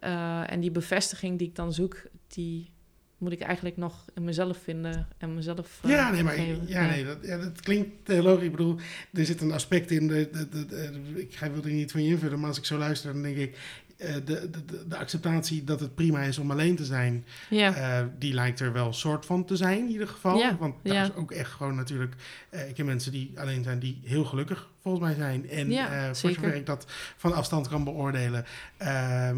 [0.04, 2.72] uh, en die bevestiging die ik dan zoek, die
[3.18, 5.82] moet ik eigenlijk nog in mezelf vinden en mezelf.
[5.86, 6.68] Uh, ja, nee, maar geven.
[6.68, 8.46] ja, nee, dat, ja, dat klinkt heel logisch.
[8.46, 8.80] Ik bedoel,
[9.14, 10.08] er zit een aspect in.
[10.08, 12.78] De, de, de, de, ik wil er niet van je invullen, maar als ik zo
[12.78, 13.58] luister, dan denk ik.
[14.02, 18.00] Uh, de, de, de, acceptatie dat het prima is om alleen te zijn, ja.
[18.02, 20.38] uh, die lijkt er wel soort van te zijn in ieder geval.
[20.38, 20.58] Ja.
[20.58, 21.04] Want daar ja.
[21.04, 22.16] is ook echt gewoon natuurlijk.
[22.52, 25.50] Uh, ik heb mensen die alleen zijn die heel gelukkig volgens mij zijn.
[25.50, 26.86] En uh, voor zover ik dat
[27.18, 28.46] van afstand kan beoordelen,
[28.82, 29.30] uh,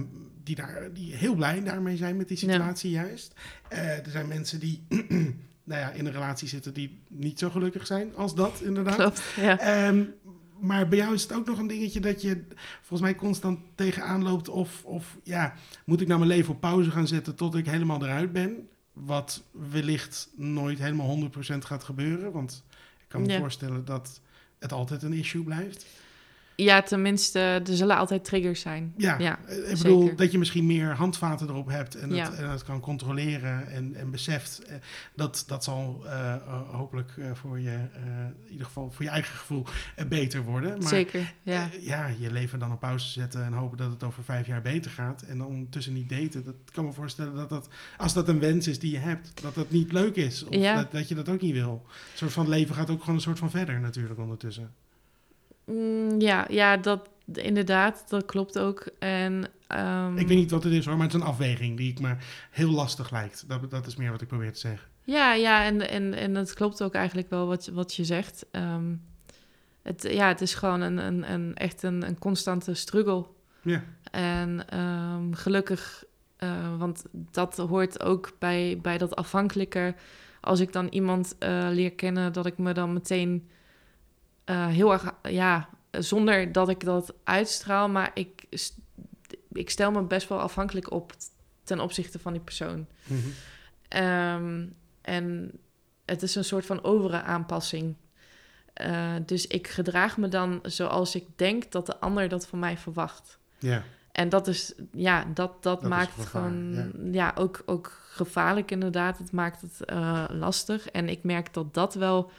[0.43, 3.33] die, daar, die heel blij daarmee zijn met die situatie juist.
[3.69, 4.83] Er zijn mensen die
[5.63, 8.95] nou ja, in een relatie zitten die niet zo gelukkig zijn als dat, inderdaad.
[8.95, 9.67] Klopt.
[9.67, 10.13] Um,
[10.63, 12.43] maar bij jou is het ook nog een dingetje dat je
[12.79, 14.49] volgens mij constant tegenaan loopt.
[14.49, 15.53] Of, of ja,
[15.85, 18.69] moet ik nou mijn leven op pauze gaan zetten tot ik helemaal eruit ben?
[18.93, 22.31] Wat wellicht nooit helemaal 100% gaat gebeuren.
[22.31, 22.63] Want
[22.99, 23.39] ik kan me ja.
[23.39, 24.21] voorstellen dat
[24.59, 25.85] het altijd een issue blijft.
[26.55, 28.93] Ja, tenminste, er zullen altijd triggers zijn.
[28.97, 30.15] Ja, ja ik bedoel zeker.
[30.15, 32.29] dat je misschien meer handvaten erop hebt en, ja.
[32.29, 34.61] het, en het kan controleren en, en beseft.
[35.15, 36.35] Dat, dat zal uh,
[36.71, 37.77] hopelijk uh, voor je, uh,
[38.45, 39.65] in ieder geval voor je eigen gevoel,
[40.07, 40.79] beter worden.
[40.79, 41.69] Maar, zeker, ja.
[41.79, 44.91] ja, je leven dan op pauze zetten en hopen dat het over vijf jaar beter
[44.91, 45.21] gaat.
[45.21, 46.43] En dan ondertussen niet daten.
[46.43, 49.55] Dat kan me voorstellen dat dat, als dat een wens is die je hebt, dat
[49.55, 50.43] dat niet leuk is.
[50.43, 50.75] Of ja.
[50.75, 51.81] dat, dat je dat ook niet wil.
[51.85, 54.73] Een soort van leven gaat ook gewoon een soort van verder natuurlijk ondertussen.
[55.65, 58.89] Mm, ja, ja, dat inderdaad, dat klopt ook.
[58.99, 59.33] En,
[59.67, 61.99] um, ik weet niet wat het is hoor, maar het is een afweging die ik
[61.99, 62.15] me
[62.51, 63.45] heel lastig lijkt.
[63.47, 64.89] Dat, dat is meer wat ik probeer te zeggen.
[65.03, 68.45] Ja, ja, en, en, en het klopt ook eigenlijk wel wat, wat je zegt.
[68.51, 69.01] Um,
[69.81, 73.25] het, ja, het is gewoon een, een, een echt een, een constante struggle.
[73.61, 73.83] Ja.
[74.11, 76.05] En um, gelukkig
[76.43, 79.95] Eh, want dat hoort ook bij, bij dat afhankelijke.
[80.41, 83.49] Als ik dan iemand eh, leer kennen, dat ik me dan meteen
[84.43, 88.43] eh, heel erg, ja, zonder dat ik dat uitstraal, maar ik,
[89.51, 91.13] ik stel me best wel afhankelijk op
[91.63, 92.87] ten opzichte van die persoon.
[93.03, 93.19] Mhm.
[93.87, 94.65] Ehm,
[95.01, 95.51] en
[96.05, 97.95] het is een soort van overe aanpassing.
[98.73, 102.77] Eh, dus ik gedraag me dan zoals ik denk dat de ander dat van mij
[102.77, 103.39] verwacht.
[103.57, 109.17] Ja, En dat is, ja, dat, dat, maakt het gewoon, ja, ook, ook gevaarlijk inderdaad.
[109.17, 110.89] Het maakt het eh, lastig.
[110.89, 112.31] En ik merk dat dat wel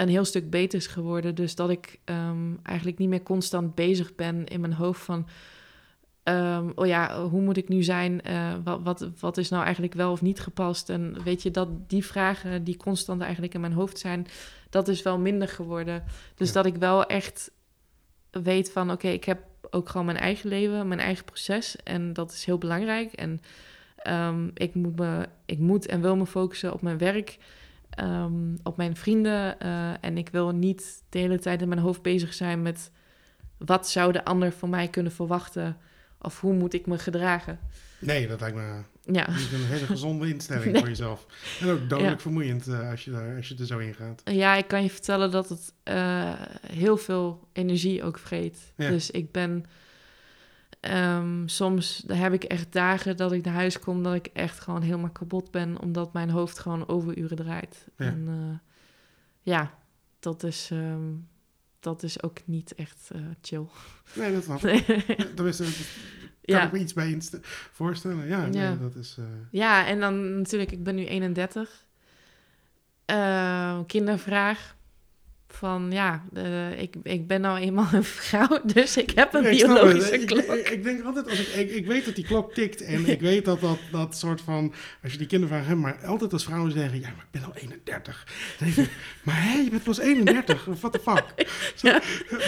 [0.00, 1.34] een heel stuk beter is geworden.
[1.34, 5.26] Dus dat ik ehm, eigenlijk niet meer constant bezig ben in mijn hoofd van...
[6.22, 8.22] ehm, oh ja, hoe moet ik nu zijn?
[8.22, 10.90] Eh, wat, wat, wat is nou eigenlijk wel of niet gepast?
[10.90, 14.26] En weet je, dat die vragen die constant eigenlijk in mijn hoofd zijn...
[14.70, 16.04] dat is wel minder geworden.
[16.34, 16.54] Dus Ja.
[16.54, 17.50] dat ik wel echt
[18.30, 18.90] weet van...
[18.90, 19.40] oké, ik heb
[19.70, 21.76] ook gewoon mijn eigen leven, mijn eigen proces.
[21.84, 23.12] En dat is heel belangrijk.
[23.12, 23.40] En
[23.96, 27.38] ehm, ik, moet me, ik moet en wil me focussen op mijn werk,
[27.98, 29.60] ehm, op mijn vrienden.
[29.60, 32.90] eh, en ik wil niet de hele tijd in mijn hoofd bezig zijn met
[33.58, 35.76] wat zou de ander van mij kunnen verwachten.
[36.20, 37.58] Of hoe moet ik me gedragen?
[38.00, 38.82] nee, dat lijkt me
[39.12, 40.78] Ja, een hele gezonde instelling Nee.
[40.80, 41.26] voor jezelf.
[41.60, 42.20] En ook dodelijk Ja.
[42.20, 44.22] vermoeiend eh, als, je daar, als je er zo in gaat.
[44.24, 46.32] ja ik kan je vertellen dat het eh,
[46.66, 48.72] heel veel energie ook vreet.
[48.76, 48.88] Ja.
[48.88, 49.64] Dus ik ben
[50.80, 54.82] ehm, soms heb ik echt dagen dat ik naar huis kom dat ik echt gewoon
[54.82, 57.88] helemaal kapot ben, omdat mijn hoofd gewoon overuren draait.
[57.96, 58.06] Ja.
[58.06, 58.58] En eh,
[59.42, 59.74] ja,
[60.20, 61.12] dat is, ehm,
[61.80, 63.66] dat is ook niet echt eh, chill.
[64.14, 64.86] Nee, dat snap ik.
[65.18, 65.34] Nee.
[65.34, 65.66] Daar is, kan
[66.42, 66.66] ja.
[66.66, 67.18] ik me iets bij
[67.72, 68.26] voorstellen.
[68.26, 68.74] Ja, nee, Ja.
[68.74, 69.16] dat is...
[69.18, 71.86] eh, ja, en dan natuurlijk, ik ben nu 31.
[73.04, 74.76] Eh, kindervraag.
[75.50, 79.48] Van ja, eh, ik, ik ben nou eenmaal een vrouw, dus ik heb een Ja,
[79.48, 80.44] ik biologische klok.
[80.44, 83.20] ik, ik denk altijd, als ik, ik, ik weet dat die klok tikt en ik
[83.20, 84.72] weet dat dat, dat soort van,
[85.02, 87.52] als je die kindervraag hebt, maar altijd als vrouwen zeggen, ja, maar ik ben al
[87.54, 88.26] 31.
[88.58, 91.24] Dan denk ik, maar hé, je bent pas 31, what the fuck?
[91.82, 91.98] Zo,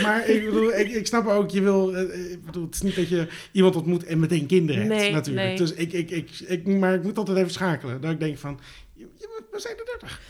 [0.02, 2.96] Maar ik bedoel, ik, ik snap ook, je wil, eh, ik bedoel, het is niet
[2.96, 5.46] dat je iemand ontmoet en meteen kinderen hebt, Nee, natuurlijk.
[5.46, 5.56] nee.
[5.56, 8.60] Dus ik, ik, ik, ik, maar ik moet altijd even schakelen, dat ik denk van,
[8.94, 10.20] je, je bent pas 31.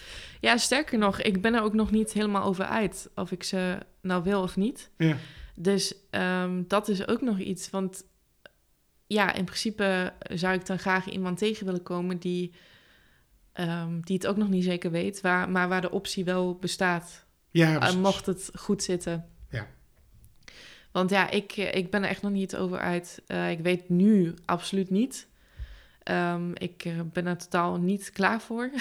[0.41, 3.79] Ja, sterker nog, ik ben er ook nog niet helemaal over uit of ik ze
[4.03, 4.91] nou wil of niet.
[4.97, 5.17] Ja,
[5.55, 7.71] Dus ehm, dat is ook nog iets.
[7.71, 8.05] Want
[9.07, 12.53] ja, in principe zou ik dan graag iemand tegen willen komen die,
[13.53, 17.25] ehm, die het ook nog niet zeker weet, waar, maar waar de optie wel bestaat.
[17.51, 19.29] ja Eh, mocht het goed zitten.
[19.51, 19.67] Ja.
[20.93, 23.23] Want ja, ik, eh, ik ben er echt nog niet over uit.
[23.27, 25.29] Eh, ik weet nu absoluut niet.
[26.03, 28.71] Ehm, ik ben er totaal niet klaar voor.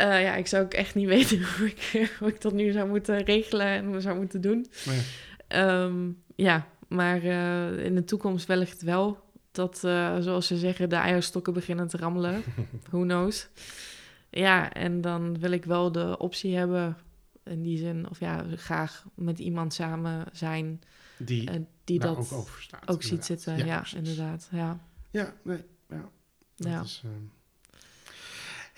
[0.00, 2.88] Eh, ja, ik zou ook echt niet weten hoe ik, hoe ik dat nu zou
[2.88, 4.66] moeten regelen en zou moeten doen.
[4.86, 5.02] Maar ja.
[5.48, 9.28] Ehm, ja, maar eh, in de toekomst wellicht wel.
[9.52, 12.42] Dat, eh, zoals ze zeggen, de eierstokken beginnen te rammelen.
[12.90, 13.48] Who knows?
[14.30, 16.96] Ja, en dan wil ik wel de optie hebben,
[17.44, 20.80] in die zin, of ja, graag met iemand samen zijn
[21.18, 22.46] die die dat ook
[22.86, 23.66] ook, ziet zitten.
[23.66, 24.48] Ja, inderdaad.
[24.52, 24.78] Ja.
[25.10, 26.08] Ja, nee, ja.
[26.56, 26.80] Dat Ja.
[26.82, 27.12] is, ehm,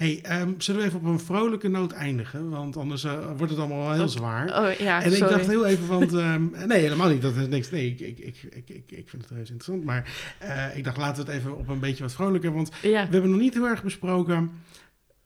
[0.02, 2.50] Hey, ehm, zullen we even op een vrolijke noot eindigen?
[2.50, 4.64] Want anders eh, wordt het allemaal wel heel Oh, zwaar.
[4.64, 6.12] Oh ja, en ik dacht heel even, want...
[6.24, 7.22] ehm, nee, helemaal niet.
[7.22, 7.70] Dat is niks.
[7.70, 9.84] Nee, ik, ik, ik, ik, ik, vind het heus interessant.
[9.84, 12.52] Maar eh, ik dacht, laten we het even op een beetje wat vrolijker.
[12.52, 13.06] Want ja.
[13.06, 14.50] we hebben nog niet heel erg besproken.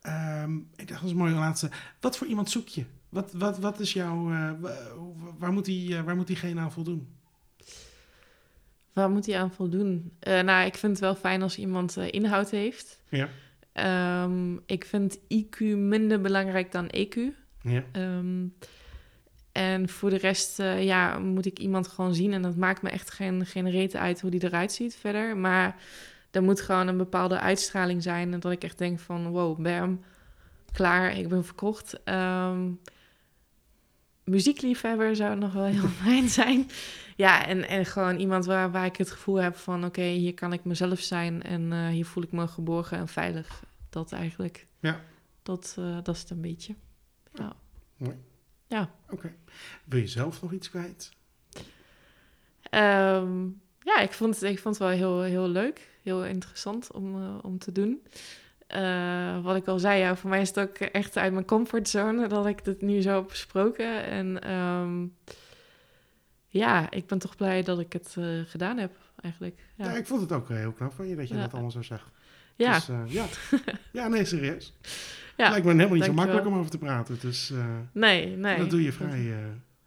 [0.01, 1.71] Ehm, ik dacht, dat is een mooie laatste.
[2.01, 2.85] Wat voor iemand zoek je?
[3.09, 4.31] Wat, wat, wat is jouw...
[4.33, 4.79] eh, wa-
[5.39, 7.09] waar, moet die, waar moet diegene aan voldoen?
[8.93, 10.13] Waar moet hij aan voldoen?
[10.21, 13.01] Nou, ik vind het wel fijn als iemand inhoud heeft.
[13.09, 13.29] Ja.
[13.77, 17.17] Ehm, ik vind IQ minder belangrijk dan EQ.
[17.63, 17.85] Ja.
[17.93, 18.47] Ehm,
[19.53, 22.33] en voor de rest, eh, ja, moet ik iemand gewoon zien.
[22.33, 25.37] En dat maakt me echt geen, geen reet uit hoe die eruit ziet verder.
[25.37, 25.77] Maar
[26.31, 28.33] er moet gewoon een bepaalde uitstraling zijn.
[28.33, 30.01] En dat ik echt denk van, wow, bam,
[30.73, 32.03] klaar, ik ben verkocht.
[32.05, 32.71] Ehm,
[34.25, 36.71] muziekliefhebber zou nog wel heel fijn zijn.
[37.17, 39.85] Ja, en, en gewoon iemand waar, waar ik het gevoel heb van...
[39.85, 43.63] oké, hier kan ik mezelf zijn en eh, hier voel ik me geborgen en veilig.
[43.91, 44.67] Dat eigenlijk.
[44.81, 45.01] Ja.
[45.43, 46.75] Dat, eh, dat is het een beetje.
[47.33, 47.57] Ja.
[47.97, 48.17] Mooi.
[48.67, 48.91] Ja.
[49.11, 49.35] Oké.
[49.85, 51.13] Wil je zelf nog iets kwijt?
[52.63, 53.45] Ehm,
[53.81, 55.99] ja, ik vond, het, ik vond het wel heel, heel leuk.
[56.03, 58.03] Heel interessant om, eh, om te doen.
[59.43, 62.47] Wat ik al zei, ja, voor mij is het ook echt uit mijn comfortzone dat
[62.47, 64.05] ik dit nu zo heb besproken.
[64.05, 65.07] En ehm,
[66.49, 69.61] ja, ik ben toch blij dat ik het eh, gedaan heb, eigenlijk.
[69.75, 69.85] Ja.
[69.85, 71.41] Ja, ik vond het ook eh, heel knap van je dat je Ja.
[71.41, 72.11] dat allemaal zo zegt.
[72.57, 73.27] ja, Dus, eh, ja.
[74.01, 74.75] ja, nee, serieus.
[75.37, 75.51] ja.
[75.51, 77.19] Lijkt me helemaal niet zo makkelijk om over te praten.
[77.21, 77.53] Dus
[77.93, 78.59] nee, nee.
[78.59, 79.39] dat doe je vrij eh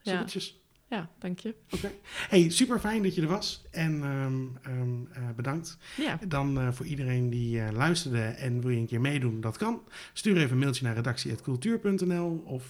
[0.01, 0.11] Ja.
[0.11, 0.57] soepeltjes.
[0.89, 1.55] Ja, dank je.
[1.69, 1.91] Oké.
[2.29, 3.65] Hey, super fijn dat je er was.
[3.71, 5.77] En ehm, eh, bedankt.
[5.97, 9.81] Ja, Dan voor iedereen die luisterde en wil je een keer meedoen, dat kan.
[10.13, 12.65] Stuur even een mailtje naar redactie.cultuur.nl of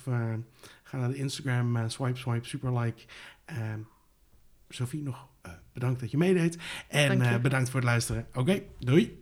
[0.83, 3.01] ga naar de Instagram swipe swipe superlike.
[3.03, 3.38] Ehm
[4.69, 6.57] Sophie, nog eh, bedankt dat je meedeed.
[6.87, 7.33] En je.
[7.35, 8.27] eh, bedankt voor het luisteren.
[8.33, 9.17] Oké, doei.